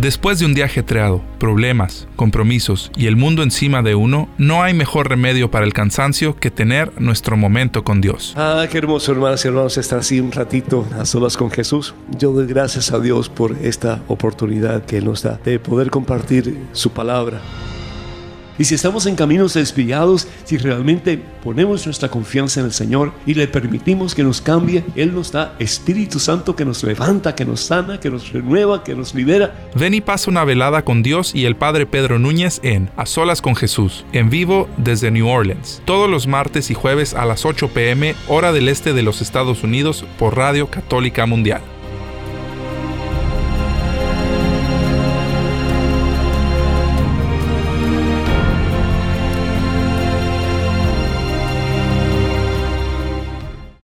[0.00, 4.72] Después de un día ajetreado, problemas, compromisos y el mundo encima de uno, no hay
[4.72, 8.32] mejor remedio para el cansancio que tener nuestro momento con Dios.
[8.34, 11.94] Ah, qué hermoso, hermanas y hermanos, estar así un ratito a solas con Jesús.
[12.18, 16.92] Yo doy gracias a Dios por esta oportunidad que nos da de poder compartir su
[16.92, 17.42] palabra.
[18.60, 23.32] Y si estamos en caminos desviados, si realmente ponemos nuestra confianza en el Señor y
[23.32, 27.60] le permitimos que nos cambie, Él nos da Espíritu Santo que nos levanta, que nos
[27.60, 29.54] sana, que nos renueva, que nos libera.
[29.74, 33.40] Ven y pasa una velada con Dios y el Padre Pedro Núñez en A Solas
[33.40, 37.68] con Jesús, en vivo desde New Orleans, todos los martes y jueves a las 8
[37.68, 41.62] pm, hora del este de los Estados Unidos, por Radio Católica Mundial.